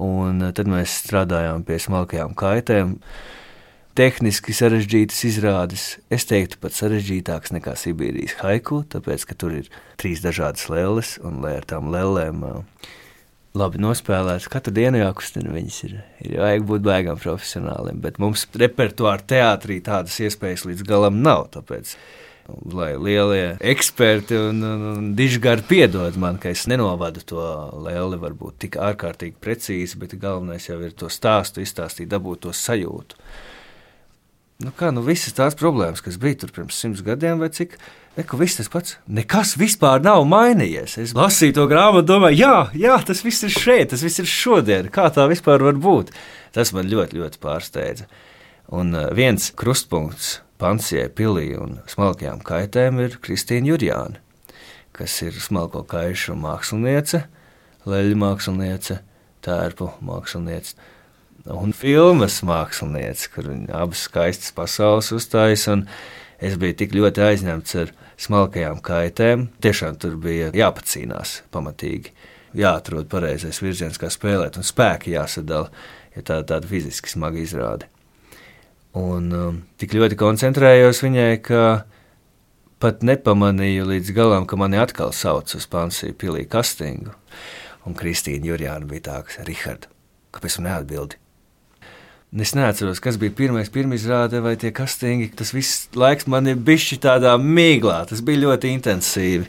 Un 0.00 0.40
eh, 0.46 0.54
tad 0.56 0.70
mēs 0.70 1.00
strādājām 1.04 1.64
pie 1.68 1.78
smalkajām 1.82 2.34
kaitēm. 2.38 2.96
Tehniski 3.98 4.54
sarežģītas 4.54 5.18
izrādes, 5.26 5.84
es 6.14 6.24
teiktu, 6.30 6.60
pat 6.62 6.76
sarežģītākas 6.76 7.52
nekā 7.56 7.74
Sibīrijas 7.76 8.38
haiku, 8.40 8.84
tāpēc, 8.88 9.26
ka 9.28 9.36
tur 9.36 9.56
ir 9.58 9.68
trīs 10.00 10.22
dažādas 10.24 10.70
lelles, 10.72 11.16
un 11.26 11.42
lai 11.44 11.56
ar 11.58 11.66
tām 11.68 11.90
lellēm 11.92 12.44
ā, 12.46 12.52
labi 13.58 13.82
nospēlēts, 13.82 14.48
katru 14.52 14.72
dienu 14.78 15.02
jākustina 15.02 15.52
viņas 15.52 15.80
ir. 15.88 15.98
Ir 16.22 16.38
vajag 16.38 16.66
būt 16.70 16.86
baigām 16.86 17.18
profesionāliem, 17.20 17.98
bet 18.00 18.22
mums 18.22 18.46
repertuāra 18.62 19.26
teātrī 19.34 19.80
tādas 19.84 20.16
iespējas 20.22 20.68
līdz 20.70 20.86
galam 20.86 21.18
nav. 21.26 21.48
Tāpēc, 21.58 21.96
lai 22.72 22.92
lielie 22.98 23.54
eksperti 23.72 24.38
un, 24.38 24.62
un, 24.64 24.82
un 24.90 25.06
dižgari 25.18 25.64
piedod 25.68 26.16
man, 26.20 26.38
ka 26.42 26.52
es 26.52 26.66
nenovadu 26.70 27.22
to 27.26 27.44
lēli, 27.84 28.18
varbūt 28.20 28.58
tik 28.66 28.80
ārkārtīgi 28.80 29.38
precīzi, 29.42 29.98
bet 30.00 30.18
galvenais 30.20 30.68
jau 30.68 30.78
ir 30.84 30.92
to 30.96 31.10
stāstu 31.12 31.64
izstāstīt, 31.64 32.10
dabūt 32.10 32.46
to 32.46 32.54
sajūtu. 32.56 33.18
Nu 34.60 34.74
kā, 34.76 34.90
nu 34.92 35.00
visas 35.00 35.32
tās 35.32 35.56
problēmas, 35.56 36.02
kas 36.04 36.18
bija 36.20 36.42
tur 36.42 36.52
pirms 36.52 36.76
simts 36.76 37.00
gadiem, 37.04 37.38
vai 37.40 37.48
cik, 37.48 37.78
neko 38.18 38.36
viss 38.42 38.58
tas 38.58 38.68
pats. 38.68 38.98
Nekas 39.08 39.54
vispār 39.56 40.02
nav 40.04 40.26
mainījies. 40.28 40.98
Es 41.00 41.14
lasīju 41.16 41.56
to 41.56 41.64
grāmatu, 41.70 42.04
domāju, 42.10 42.42
jā, 42.42 42.56
jā, 42.76 42.98
tas 43.08 43.24
viss 43.24 43.46
ir 43.48 43.54
šeit, 43.54 43.94
tas 43.94 44.04
viss 44.04 44.20
ir 44.20 44.28
šodien. 44.28 44.90
Kā 44.92 45.08
tā 45.14 45.24
vispār 45.32 45.64
var 45.64 45.80
būt? 45.80 46.12
Tas 46.52 46.74
man 46.76 46.92
ļoti, 46.92 47.22
ļoti 47.22 47.40
pārsteidza. 47.40 48.10
Un 48.76 48.92
uh, 48.92 49.08
viens 49.16 49.48
krustpunkts 49.56 50.42
Pansijai, 50.60 51.08
Pilī 51.16 51.54
un 51.56 51.78
smalkajām 51.88 52.42
kaitēm 52.44 52.98
ir 53.00 53.14
Kristīna 53.24 53.70
Jurjāna, 53.70 54.18
kas 54.92 55.14
ir 55.24 55.36
smalko 55.40 55.80
kaišu 55.88 56.34
māksliniece, 56.36 57.22
leļu 57.88 58.18
māksliniece, 58.20 58.98
tērpu 59.40 59.88
māksliniece 60.04 60.74
un 61.48 61.72
filmas 61.72 62.42
māksliniece, 62.44 63.30
kur 63.32 63.48
viņa 63.48 63.78
abas 63.80 64.02
skaistas 64.04 64.52
pasaules 64.52 65.08
uzstājas. 65.16 65.64
Es 66.40 66.58
biju 66.60 66.76
tik 66.82 66.92
ļoti 66.96 67.24
aizņemts 67.24 67.78
ar 67.80 67.94
smalkajām 68.20 68.82
kaitēm. 68.84 69.46
Tiešām 69.64 69.96
tur 70.00 70.18
bija 70.20 70.50
jāpacīnās 70.56 71.38
pamatīgi. 71.52 72.12
Jāatrod 72.60 73.08
pareizais 73.08 73.62
virziens, 73.64 73.96
kā 74.00 74.12
spēlēt, 74.12 74.60
un 74.60 74.68
spēki 74.68 75.14
jāsadala, 75.14 75.72
ja 76.16 76.24
tā 76.26 76.40
tāda 76.44 76.68
fiziski 76.68 77.12
smaga 77.12 77.40
izrāde. 77.40 77.88
Un 78.98 79.30
um, 79.30 79.62
tik 79.78 79.94
ļoti 79.94 80.18
koncentrējos 80.18 81.04
viņai, 81.04 81.30
ka 81.46 81.62
pat 82.82 83.04
nepamanīju 83.06 83.86
līdz 83.92 84.12
galam, 84.16 84.46
ka 84.50 84.58
mani 84.58 84.80
atkal 84.82 85.12
sauc 85.14 85.52
uz 85.54 85.66
Pansiju 85.70 86.16
pilī 86.18 86.46
kastingu. 86.50 87.14
Un 87.86 87.94
Kristīna 87.96 88.50
Jurjāna 88.50 88.88
bija 88.88 89.06
tā, 89.06 89.18
kas 89.26 89.40
ir 89.40 89.50
Rihards. 89.52 89.90
Kāpēc 90.34 90.58
man 90.58 90.68
neatbildi? 90.70 91.18
Es 92.30 92.52
neatceros, 92.54 93.00
kas 93.02 93.16
bija 93.18 93.34
pirmais, 93.34 93.72
pirmā 93.74 93.96
izrāde 93.98 94.38
vai 94.42 94.52
tie 94.58 94.70
kastingi. 94.70 95.32
Tas 95.34 95.50
viss 95.50 95.88
laiks 95.98 96.28
man 96.30 96.46
ir 96.46 96.60
bijis 96.62 97.00
tādā 97.02 97.32
mīglā, 97.42 98.04
tas 98.06 98.22
bija 98.22 98.44
ļoti 98.44 98.70
intensīvi. 98.76 99.48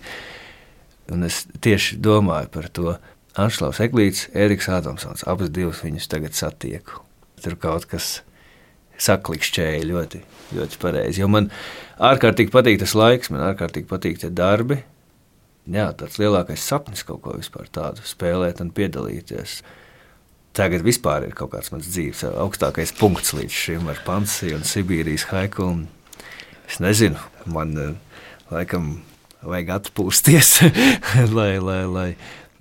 Un 1.14 1.28
es 1.28 1.44
tieši 1.62 2.00
domāju 2.02 2.50
par 2.54 2.70
to. 2.74 2.96
Anšlaus 3.40 3.80
Eglīts, 3.80 4.26
Eriks 4.36 4.68
Ādamsons, 4.68 5.24
abas 5.30 5.54
divas 5.54 5.80
viņus 5.86 6.10
tagad 6.12 6.36
satieku. 6.36 7.00
Tur 7.40 7.56
kaut 7.62 7.86
kas 7.88 8.18
saklikšķēja 9.02 9.84
ļoti, 9.90 10.22
ļoti 10.58 10.80
pareizi. 10.82 11.22
Jo 11.24 11.30
man 11.32 11.50
ārkārtīgi 12.02 12.54
patīk 12.54 12.82
tas 12.82 12.96
laiks, 12.98 13.32
man 13.34 13.46
ārkārtīgi 13.50 13.90
patīk 13.90 14.22
tie 14.22 14.32
darbi. 14.34 14.82
Jā, 15.72 15.92
tāds 15.98 16.18
lielākais 16.22 16.64
sapnis 16.66 17.06
kaut 17.06 17.22
ko 17.26 17.36
vispār 17.38 17.70
tādu 17.74 18.06
spēlēt 18.06 18.64
un 18.64 18.72
piedalīties. 18.76 19.62
Tagad 20.58 20.84
vispār 20.84 21.30
ir 21.30 21.36
kaut 21.38 21.54
kāds 21.54 21.72
mans 21.72 21.88
dzīves 21.88 22.26
augstākais 22.28 22.92
punkts 22.98 23.32
līdz 23.38 23.56
šim 23.56 23.92
ar 23.92 24.02
Pansiju 24.06 24.58
un 24.60 24.66
Sibīrijas 24.68 25.30
haiku. 25.30 25.70
Un 25.70 25.86
es 26.68 26.82
nezinu, 26.84 27.22
man 27.48 27.78
eh, 27.80 27.94
laikam 28.52 28.98
vajag 29.46 29.76
atpūsties, 29.78 30.58
lai, 31.38 31.54
lai, 31.64 31.84
lai 31.88 32.10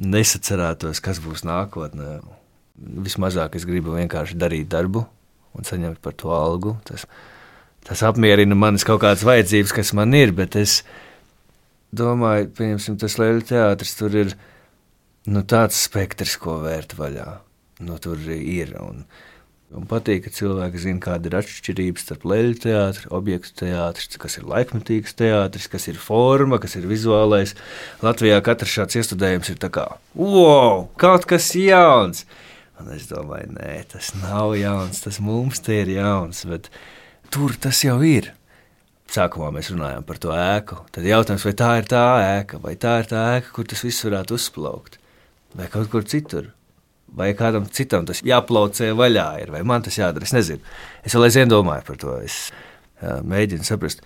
nesacerētos, 0.00 1.02
kas 1.04 1.18
būs 1.24 1.42
nākotnē. 1.48 2.20
Vismazāk 2.80 3.58
es 3.58 3.66
gribu 3.68 3.96
vienkārši 3.98 4.38
darīt 4.40 4.70
darbu 4.72 5.08
un 5.56 5.66
saņemt 5.66 6.00
par 6.04 6.16
to 6.18 6.32
algu. 6.34 6.76
Tas, 6.88 7.06
tas 7.86 8.04
apmierina 8.06 8.58
manas 8.58 8.86
kaut 8.86 9.02
kādas 9.04 9.24
vajadzības, 9.26 9.74
kas 9.76 9.94
man 9.96 10.14
ir, 10.16 10.34
bet 10.36 10.58
es 10.60 10.80
domāju, 11.96 12.50
pieņemsim, 12.58 12.98
tas 13.00 13.18
Lielu 13.20 13.44
teātris 13.46 13.96
tur 13.98 14.14
ir 14.14 14.36
nu, 15.30 15.42
tāds 15.42 15.78
spektrs, 15.88 16.36
ko 16.40 16.60
vērt 16.64 16.94
vaļā. 16.98 17.40
Nu, 17.86 17.96
tur 18.02 18.20
ir. 18.30 18.74
Un, 18.80 19.04
un 19.76 19.86
patīk, 19.88 20.26
ka 20.26 20.34
cilvēki 20.34 20.82
zina, 20.82 21.00
kāda 21.02 21.30
ir 21.30 21.38
atšķirība 21.40 22.02
starp 22.02 22.26
leļu 22.28 22.58
teātri, 22.66 23.08
objektu 23.16 23.54
teātris, 23.62 24.20
kas 24.20 24.36
ir 24.40 24.46
laikmetīgs 24.50 25.16
teātris, 25.18 25.70
kas 25.72 25.88
ir 25.92 26.00
forma, 26.00 26.60
kas 26.62 26.76
ir 26.78 26.88
vizuālais. 26.90 27.56
Latvijā 28.04 28.40
katrs 28.44 28.76
šāds 28.76 29.00
iestudējums 29.00 29.52
ir 29.54 29.60
kā 29.72 29.88
wow, 30.18 30.88
kaut 31.00 31.26
kas 31.30 31.52
jauns. 31.56 32.26
Un 32.80 32.92
es 32.94 33.10
domāju, 33.10 33.50
nē, 33.58 33.72
tas 33.92 34.14
nav 34.16 34.54
jauns, 34.56 35.02
tas 35.04 35.18
mums 35.20 35.60
te 35.60 35.82
ir 35.82 35.90
jauns, 35.98 36.46
bet 36.48 36.70
tur 37.32 37.52
tas 37.60 37.82
jau 37.84 37.98
ir. 38.06 38.30
Sākumā 39.10 39.50
mēs 39.52 39.68
runājām 39.74 40.06
par 40.06 40.20
to 40.22 40.30
ēku. 40.32 40.78
Tad 40.94 41.04
jautājums, 41.04 41.44
vai 41.44 41.52
tā 41.58 41.70
ir 41.80 41.90
tā 41.90 42.04
ēka, 42.38 42.60
vai 42.62 42.76
tā 42.80 42.94
ir 43.02 43.10
tā 43.10 43.24
ēka, 43.34 43.50
kur 43.56 43.68
tas 43.68 43.82
viss 43.84 44.06
varētu 44.06 44.38
uzplaukt, 44.38 44.96
vai 45.58 45.68
kaut 45.72 45.90
kur 45.92 46.06
citur. 46.08 46.54
vai 47.10 47.32
kādam 47.34 47.66
citam 47.66 48.04
tas 48.06 48.22
jāplaucē 48.22 48.92
vaļā, 48.94 49.28
ir, 49.42 49.50
vai 49.50 49.64
man 49.66 49.82
tas 49.82 49.98
jādara. 49.98 50.22
Es 50.22 50.34
nezinu. 50.34 50.62
Es 51.02 51.16
vēl 51.16 51.26
aizvien 51.26 51.50
domāju 51.50 51.82
par 51.88 51.98
to. 51.98 52.16
Es 52.22 52.36
jā, 53.02 53.16
mēģinu 53.26 53.66
saprast, 53.66 54.04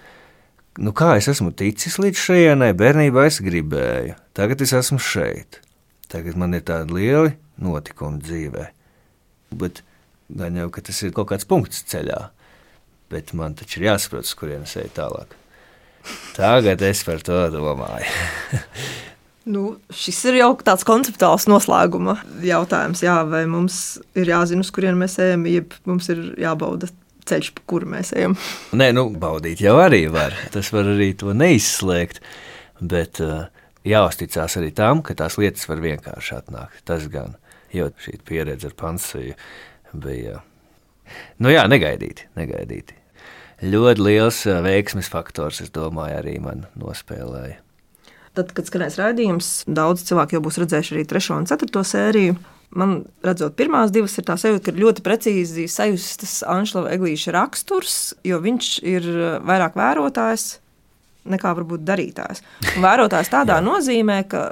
nu, 0.80 0.94
kā 0.96 1.14
es 1.18 1.28
esmu 1.28 1.52
ticis 1.52 1.98
līdz 2.00 2.22
šejienai. 2.22 2.72
Bērnībā 2.72 3.26
es 3.28 3.42
gribēju, 3.44 4.16
tagad 4.32 4.64
es 4.64 4.72
esmu 4.72 5.00
šeit. 5.04 5.60
Tagad 6.08 6.38
man 6.40 6.56
ir 6.56 6.64
tādi 6.64 6.96
lieli 6.96 7.34
notikumi 7.62 8.22
dzīvē. 8.24 8.66
Bet 9.54 9.82
gan 10.32 10.58
jau, 10.58 10.68
ka 10.74 10.82
tas 10.84 11.02
ir 11.04 11.14
kaut 11.14 11.30
kāds 11.32 11.48
punkts 11.48 11.84
ceļā. 11.90 12.20
Bet 13.12 13.34
man 13.36 13.54
taču 13.58 13.80
ir 13.80 13.90
jāsaprot, 13.90 14.26
uz 14.26 14.36
kurienes 14.38 14.74
ej 14.80 14.90
tālāk. 14.96 15.36
Tagad 16.36 16.82
es 16.84 17.02
par 17.06 17.22
to 17.24 17.46
domāju. 17.54 18.12
Nu, 19.44 19.74
šis 19.92 20.22
ir 20.30 20.38
jau 20.38 20.54
tāds 20.64 20.86
konceptuāls 20.88 21.44
noslēguma 21.52 22.14
jautājums. 22.40 23.02
Jā, 23.04 23.18
vai 23.28 23.42
mums 23.44 23.98
ir 24.16 24.30
jāzina, 24.32 24.64
uz 24.64 24.70
kurien 24.72 24.96
mēs 24.96 25.18
ejam, 25.20 25.44
jeb 25.44 25.74
mums 25.84 26.08
ir 26.14 26.22
jābauda 26.40 26.88
ceļš, 27.28 27.50
pa 27.58 27.64
kuru 27.68 27.90
mēs 27.92 28.14
ejam. 28.16 28.38
Nē, 28.80 28.88
nu, 28.96 29.10
baudīt 29.20 29.60
jau 29.60 29.76
arī 29.82 30.06
var. 30.12 30.32
Tas 30.54 30.72
var 30.72 30.88
arī 30.94 31.10
to 31.20 31.36
neizslēgt. 31.36 32.22
Bet 32.80 33.20
uh, 33.20 33.50
jāuzticas 33.84 34.56
arī 34.60 34.72
tam, 34.76 35.04
ka 35.04 35.16
tās 35.18 35.36
lietas 35.40 35.68
var 35.68 35.84
vienkārši 35.84 36.38
atnākt. 36.40 36.80
Tas 36.88 37.04
gan, 37.12 37.36
jo 37.74 37.90
šī 38.04 38.18
pieredze 38.26 38.70
ar 38.70 38.76
pansiju 38.78 39.34
bija. 39.92 40.40
Nu 41.42 41.52
jā, 41.52 41.66
negaidīti, 41.70 42.30
negaidīti. 42.38 42.96
Ļoti 43.64 44.02
liels 44.02 44.40
uh, 44.48 44.58
veiksmes 44.64 45.08
faktors, 45.12 45.60
es 45.64 45.70
domāju, 45.74 46.18
arī 46.18 46.38
man 46.42 46.66
nospēlēja. 46.80 47.60
Tad, 48.34 48.50
kad 48.56 48.66
skanēs 48.66 48.98
raidījums, 48.98 49.50
daudz 49.70 50.02
cilvēku 50.08 50.36
jau 50.36 50.42
būs 50.42 50.58
redzējuši 50.58 50.96
arī 50.96 51.04
3 51.12 51.30
un 51.36 51.46
4 51.46 51.84
sēriju. 51.86 52.34
Man 52.74 52.96
redzot, 53.22 53.54
pirmās 53.54 53.92
divas 53.94 54.16
ir 54.18 54.26
tā 54.26 54.34
sajūta, 54.40 54.64
ka 54.66 54.72
ir 54.72 54.80
ļoti 54.82 55.04
precīzi 55.06 55.68
sajustas 55.70 56.40
Anšlava 56.50 56.90
Eglīša 56.96 57.34
raksturs, 57.36 57.98
jo 58.26 58.40
viņš 58.42 58.70
ir 58.90 59.06
vairāk 59.46 59.78
vērotājs 59.78 60.48
nekā 61.30 61.52
varbūt 61.60 61.84
darītājs. 61.86 62.42
Un 62.74 62.82
vērotājs 62.84 63.30
tādā 63.32 63.60
nozīmē, 63.64 64.18
ka 64.28 64.48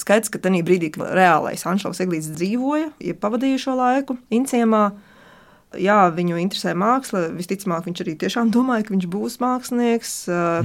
skaidrs, 0.00 0.30
ka 0.32 0.40
tajā 0.42 0.62
brīdī, 0.66 0.92
kad 0.94 1.12
reālais 1.16 1.64
Anšlavs 1.68 2.02
Eglīts 2.04 2.32
dzīvoja, 2.34 2.92
ja 3.02 3.16
pavadīja 3.18 3.60
šo 3.66 3.76
laiku 3.78 4.18
Inciemā, 4.34 4.88
jā, 5.80 5.98
viņu 6.14 6.38
interesē 6.40 6.74
māksla. 6.78 7.28
Visticamāk, 7.34 7.86
viņš 7.88 8.02
arī 8.04 8.14
tiešām 8.20 8.52
domāja, 8.54 8.86
ka 8.86 8.94
viņš 8.94 9.08
būs 9.10 9.38
mākslinieks, 9.42 10.12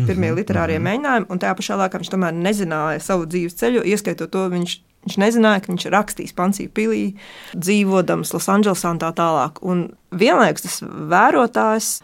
pirmie 0.06 0.30
mhm, 0.32 0.38
literārie 0.40 0.78
mm 0.78 0.86
-hmm. 0.86 0.92
mēģinājumi, 0.92 1.30
un 1.30 1.42
tajā 1.42 1.56
pašā 1.60 1.80
laikā 1.80 2.02
viņš 2.02 2.14
tomēr 2.14 2.36
nezināja 2.36 3.00
savu 3.04 3.26
dzīves 3.26 3.58
ceļu, 3.60 3.86
ieskaitot 3.86 4.32
to, 4.32 4.46
viņš, 4.50 4.76
viņš 5.08 5.18
nezināja, 5.26 5.64
ka 5.64 5.74
viņš 5.74 5.90
rakstīs 5.96 6.36
Pansiju 6.36 6.70
pilī, 6.70 7.16
dzīvodams 7.56 8.34
Losandželosā 8.34 8.92
un 8.92 9.00
tā 9.00 9.12
tālāk. 9.14 9.62
Un 9.62 9.90
vienlaikus 10.12 10.62
tas 10.62 10.82
vērotājs 10.84 12.02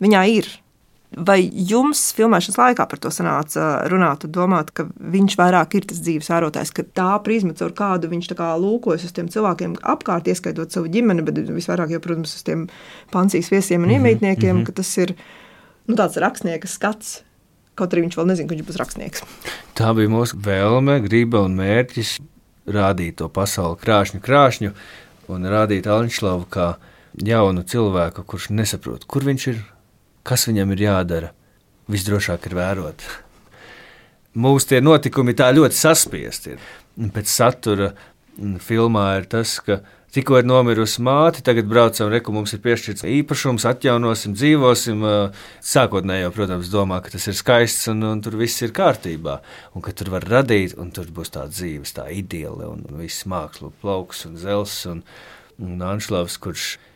viņā 0.00 0.24
ir. 0.28 0.48
Vai 1.10 1.40
jums 1.42 2.12
filmēšanas 2.14 2.58
laikā 2.60 2.84
par 2.86 3.00
to 3.02 3.10
sanāca 3.10 3.80
runāt, 3.90 4.28
domāt, 4.30 4.68
ka 4.70 4.84
viņš 4.94 5.34
vairāk 5.40 5.74
ir 5.74 5.88
tas 5.90 5.98
dzīves 6.04 6.28
vērotājs, 6.30 6.70
ka 6.70 6.84
tā 6.86 7.08
prizma, 7.24 7.56
caur 7.58 7.72
kādu 7.74 8.10
viņš 8.12 8.28
kā 8.38 8.52
lūkojas 8.62 9.08
uz 9.08 9.14
tiem 9.16 9.26
cilvēkiem 9.32 9.74
apkārt, 9.90 10.30
ieskaitot 10.30 10.70
savu 10.70 10.86
ģimeni, 10.94 11.24
bet 11.26 11.40
visvairāk, 11.48 11.96
jau, 11.96 12.02
protams, 12.04 12.36
uz 12.38 12.46
tiem 12.46 12.68
pancijas 13.10 13.50
viesiem 13.50 13.82
un 13.82 13.90
mhm, 13.90 13.96
iemītniekiem, 13.98 14.52
mm 14.52 14.60
-hmm. 14.60 14.68
ka 14.70 14.76
tas 14.78 14.92
ir 15.02 15.16
nu, 15.88 15.96
tāds 15.98 16.20
rakstnieka 16.22 16.70
skats. 16.70 17.24
Kaut 17.74 17.90
arī 17.90 18.06
viņš 18.06 18.16
vēl 18.18 18.30
nezina, 18.30 18.48
ka 18.48 18.54
viņš 18.54 18.66
būs 18.68 18.78
rakstnieks. 18.78 19.26
Tā 19.74 19.90
bija 19.96 20.08
mūsu 20.08 20.38
vēlme, 20.38 21.00
griba 21.02 21.42
un 21.42 21.58
mērķis 21.58 22.20
rādīt 22.70 23.18
to 23.18 23.28
pasauli 23.28 23.78
krāšņu, 23.82 24.20
krāšņu 24.22 24.72
un 25.28 25.46
rādīt 25.46 25.86
Alņšlavu 25.90 26.46
kā 26.50 26.76
jaunu 27.18 27.62
cilvēku, 27.62 28.22
kurš 28.22 28.50
nesaprot, 28.50 29.04
kur 29.04 29.24
viņš 29.26 29.46
ir 29.46 29.62
kas 30.30 30.46
viņam 30.46 30.76
ir 30.76 30.86
jādara, 30.86 31.32
visdrošāk 31.90 32.46
ir 32.46 32.56
vērot. 32.58 33.06
Mūsu 34.38 34.70
tie 34.70 34.78
notikumi 34.82 35.34
tā 35.34 35.48
ļoti 35.50 35.74
saspiesti 35.74 36.52
ir. 36.54 36.68
Pēc 37.14 37.30
satura 37.32 37.88
filmā 38.62 39.06
ir 39.18 39.26
tas, 39.32 39.56
ka 39.64 39.80
tikko 40.14 40.38
ir 40.38 40.46
nomirusi 40.46 41.02
māte, 41.02 41.42
tagad 41.46 41.66
braucam, 41.70 42.12
reku 42.12 42.34
mums 42.34 42.54
ir 42.54 42.60
piešķirts 42.62 43.06
īpašums, 43.10 43.66
atjaunosim, 43.66 44.36
dzīvosim. 44.38 45.02
Sākotnēji 45.66 46.30
protams, 46.36 46.70
domā, 46.70 47.00
ka 47.02 47.10
tas 47.16 47.26
ir 47.30 47.38
skaists 47.38 47.90
un, 47.90 48.04
un 48.06 48.22
tur 48.22 48.38
viss 48.38 48.62
ir 48.62 48.74
kārtībā, 48.76 49.40
un 49.74 49.86
ka 49.86 49.94
tur 49.96 50.12
var 50.14 50.28
radīt, 50.30 50.76
un 50.78 50.92
tur 50.94 51.10
būs 51.16 51.34
tā 51.34 51.48
dzīves, 51.50 51.96
tā 51.98 52.06
ideāla, 52.14 52.70
un, 52.70 52.86
un 52.86 53.02
viss 53.02 53.26
mākslu 53.26 53.72
plauks 53.82 54.28
un 54.30 54.38
zels 54.38 54.78
un, 54.90 55.02
un 55.58 55.82
Anšlavs, 55.90 56.38
kurš 56.38 56.76
ir 56.76 56.89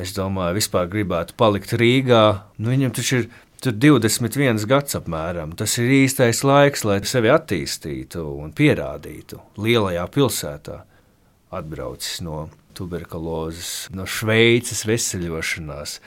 es 0.00 0.12
domāju, 0.16 0.58
vispār 0.58 0.88
gribētu 0.92 1.36
palikt 1.38 1.74
Rīgā. 1.76 2.24
Nu, 2.60 2.70
viņam 2.72 2.94
taču 2.96 3.22
ir 3.22 3.28
tur 3.62 3.74
21 3.76 4.66
gads 4.68 4.98
apmēram. 4.98 5.54
Tas 5.56 5.78
ir 5.80 5.90
īstais 6.02 6.42
laiks, 6.46 6.84
lai 6.86 7.00
sevi 7.08 7.32
attīstītu 7.32 8.22
un 8.42 8.52
pierādītu 8.56 9.40
lielajā 9.62 10.06
pilsētā. 10.12 10.82
Atbraucis 11.56 12.20
no 12.26 12.46
tuberkulozes, 12.76 13.88
no 13.96 14.06
Šveices 14.06 14.84
veseļošanās. 14.88 16.00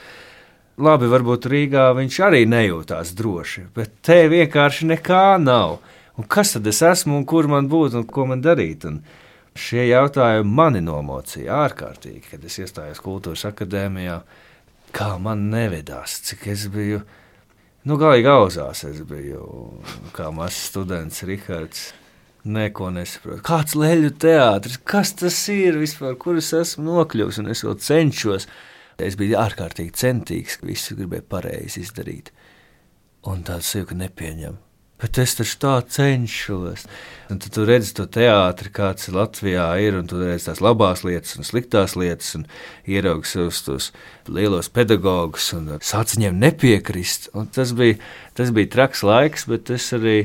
Labi, 0.80 1.10
varbūt 1.12 1.50
Rīgā 1.52 1.90
viņš 1.98 2.20
arī 2.24 2.46
nejūtās 2.48 3.12
droši, 3.18 3.66
bet 3.76 3.98
te 4.06 4.22
vienkārši 4.32 4.94
nekā 4.94 5.40
nav. 5.42 5.80
Un 6.20 6.28
kas 6.28 6.54
tad 6.56 6.68
es 6.72 6.80
esmu 6.84 7.18
un 7.20 7.26
kur 7.28 7.50
man 7.52 7.68
būt 7.72 7.98
un 8.00 8.06
ko 8.08 8.28
man 8.30 8.44
darīt? 8.44 8.86
Un 8.88 9.02
Šie 9.60 9.84
jautājumi 9.90 10.56
mani 10.56 10.80
nomocīja 10.86 11.58
ārkārtīgi, 11.66 12.22
kad 12.32 12.44
es 12.48 12.56
iestājos 12.62 13.02
kultūras 13.04 13.44
akadēmijā. 13.50 14.22
Kā 14.96 15.10
man 15.22 15.50
nevedās, 15.52 16.16
cik 16.26 16.48
es 16.54 16.64
biju, 16.74 17.02
nu, 17.86 17.98
galīgi 18.00 18.30
auzās. 18.32 18.86
Es 18.88 19.02
biju 19.10 19.44
kā 20.16 20.30
mazs 20.34 20.70
students, 20.72 21.26
Rihards. 21.28 21.90
Neko 22.50 22.88
nesaprotu. 22.96 23.44
Kāds 23.44 23.76
leļu 23.76 24.14
teātris, 24.16 24.80
kas 24.88 25.12
tas 25.20 25.42
ir 25.52 25.76
vispār, 25.82 26.16
kur 26.18 26.40
es 26.40 26.54
esmu 26.56 26.88
nokļuvis, 26.88 27.42
un 27.44 27.52
es 27.52 27.66
vēl 27.68 27.76
cenšos. 27.84 28.48
Es 29.00 29.20
biju 29.20 29.36
ārkārtīgi 29.40 29.92
centīgs, 29.96 30.58
visu 30.64 30.96
gribēju 30.96 31.28
pareizi 31.36 31.84
izdarīt. 31.84 32.32
Un 33.28 33.44
tāds 33.48 33.76
sajūta 33.76 34.00
nepieņem. 34.00 34.56
Bet 35.00 35.16
es 35.22 35.38
taču 35.38 35.56
tā 35.62 35.74
cenšos. 35.88 36.84
Un 37.32 37.38
tad 37.40 37.54
tu 37.56 37.64
redzi 37.68 37.94
to 37.96 38.04
teātri, 38.10 38.72
kāds 38.76 39.08
Latvijā 39.16 39.68
ir, 39.80 39.96
un 39.96 40.10
tu 40.10 40.20
redzi 40.20 40.50
tās 40.50 40.60
labās 40.66 41.06
lietas 41.08 41.38
un 41.40 41.48
sliktās 41.48 41.96
lietas, 41.96 42.34
un 42.36 42.44
ieraugi 42.90 43.32
savus 43.32 43.62
tos 43.64 43.88
lielos 44.28 44.68
pedagogus, 44.76 45.54
un 45.56 45.72
sāc 45.80 46.18
viņiem 46.18 46.42
nepiekrist. 46.42 47.30
Un 47.38 47.48
tas 47.48 47.72
bija, 47.78 47.96
tas 48.36 48.52
bija 48.56 48.74
traks 48.76 49.06
laiks, 49.08 49.48
bet 49.48 49.72
es 49.72 49.88
arī 49.96 50.18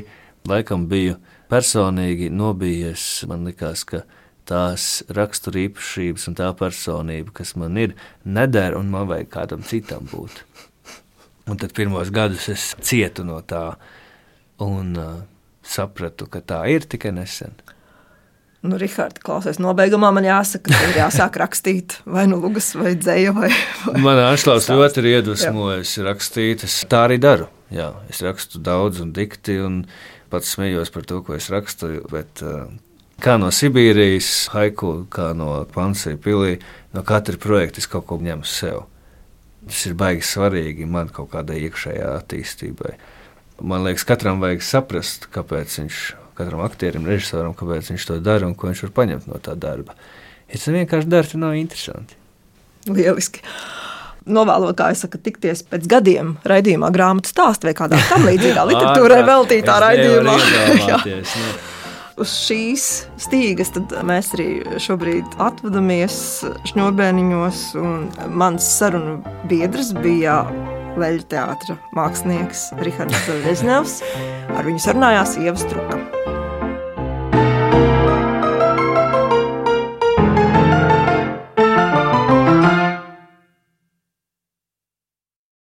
laikam 0.49 0.89
biju 0.91 1.15
personīgi 1.51 2.27
nobijies. 2.33 3.23
Man 3.31 3.47
likās, 3.47 3.85
ka 3.87 4.03
tās 4.49 5.05
rakstura 5.13 5.63
īpašības 5.65 6.27
un 6.29 6.37
tā 6.37 6.51
personība, 6.57 7.33
kas 7.39 7.55
man 7.59 7.79
ir, 7.79 7.95
neder, 8.27 8.75
un 8.75 8.91
man 8.91 9.07
vajag 9.09 9.31
kādam 9.39 9.63
citam 9.65 10.09
būt. 10.11 10.43
Un 11.45 11.59
tad 11.61 11.75
pirmos 11.77 12.09
gadus 12.13 12.49
es 12.49 12.73
cietu 12.81 13.23
no 13.25 13.37
tā 13.45 13.75
un 14.63 14.95
uh, 14.99 15.15
sapratu, 15.65 16.27
ka 16.31 16.41
tā 16.41 16.61
ir 16.71 16.85
tikai 16.89 17.13
nesen. 17.15 17.55
Nu, 18.65 18.79
Rihards, 18.81 19.21
klausies, 19.21 19.59
nobeigumā 19.61 20.09
man 20.15 20.25
jāsaka, 20.25 20.71
ka 20.73 20.87
ir 20.87 20.97
jāsāk 20.97 21.37
rakstīt 21.43 21.99
vai 22.09 22.25
nu 22.29 22.39
lugas, 22.41 22.71
vai 22.77 22.95
dzēju. 22.97 23.35
Vai, 23.37 23.51
vai 23.85 24.01
man 24.01 24.21
Anšlaus 24.23 24.69
ļoti 24.71 25.03
ir 25.03 25.09
iedvesmojis 25.19 25.99
rakstīt. 26.07 26.65
Es 26.65 26.79
tā 26.89 27.03
arī 27.09 27.19
daru. 27.21 27.51
Jā, 27.73 27.91
es 28.09 28.23
rakstu 28.25 28.61
daudz 28.61 29.03
un 29.03 29.11
dikti, 29.13 29.59
un 29.61 29.83
pats 30.33 30.55
smējos 30.55 30.91
par 30.93 31.05
to, 31.05 31.21
ko 31.25 31.37
es 31.37 31.51
rakstu. 31.53 31.91
Bet, 32.09 32.41
uh, 32.41 32.65
kā 33.21 33.37
no 33.41 33.51
Sibīrijas, 33.53 34.47
haiku, 34.55 34.97
kā 35.13 35.31
no 35.37 35.59
Pansija 35.75 36.17
pilī, 36.21 36.57
no 36.95 37.05
katra 37.05 37.37
projekta 37.41 37.83
es 37.83 37.89
kaut 37.91 38.07
ko 38.09 38.17
ņemu 38.21 38.49
sev. 38.49 38.87
Tas 39.65 39.85
ir 39.89 39.97
baigi 39.97 40.25
svarīgi 40.25 40.89
man 40.89 41.13
kaut 41.13 41.31
kādai 41.33 41.61
iekšējai 41.67 42.09
attīstībai. 42.15 42.95
Man 43.61 43.85
liekas, 43.87 44.03
katram 44.07 44.41
vajag 44.43 44.63
saprast, 44.65 45.29
kāpēc 45.31 45.79
viņš, 45.79 46.01
katram 46.35 46.63
aktierim, 46.65 47.07
režisoram, 47.07 47.55
kāpēc 47.55 47.93
viņš 47.93 48.07
to 48.09 48.19
dara 48.23 48.49
un 48.49 48.55
ko 48.57 48.67
viņš 48.71 48.83
var 48.87 48.93
paņemt 48.99 49.29
no 49.31 49.39
tā 49.43 49.55
darba. 49.55 49.95
Ja 50.49 50.59
tas 50.59 50.67
vienkārši 50.75 51.11
dara, 51.11 51.29
tad 51.31 51.41
nav 51.41 51.55
interesanti. 51.57 52.17
Lieliski. 52.91 53.45
Novēlot, 54.25 54.73
kā 54.77 54.89
es 54.93 55.03
saku, 55.05 55.19
tikties 55.21 55.61
pēc 55.69 55.85
gadiem 55.89 56.35
raidījumā, 56.49 56.89
grāmatu 56.93 57.29
stāstā 57.29 57.69
vai 57.69 57.75
kādā 57.77 58.01
tam 58.09 58.25
līdzīgā 58.25 58.65
literatūrai 58.71 59.21
veltītā 59.29 59.79
raidījumā. 59.85 60.35
uz 62.21 62.31
šīs 62.45 62.85
stīgas 63.19 63.73
mēs 64.07 64.31
arī 64.35 64.49
šobrīd 64.81 65.37
atvadamies 65.41 66.17
šņurbēniņos. 66.71 67.65
Mans 68.31 68.71
sarunu 68.79 69.19
biedrs 69.49 69.93
bija 69.99 70.41
Leļu 70.99 71.25
teātra 71.31 71.77
mākslinieks 71.97 72.69
Rihards 72.83 73.31
Reznevs. 73.45 73.99
Ar 74.55 74.67
viņu 74.67 74.85
sarunājās 74.87 75.39
Ieva 75.43 75.59
Struka. 75.59 76.14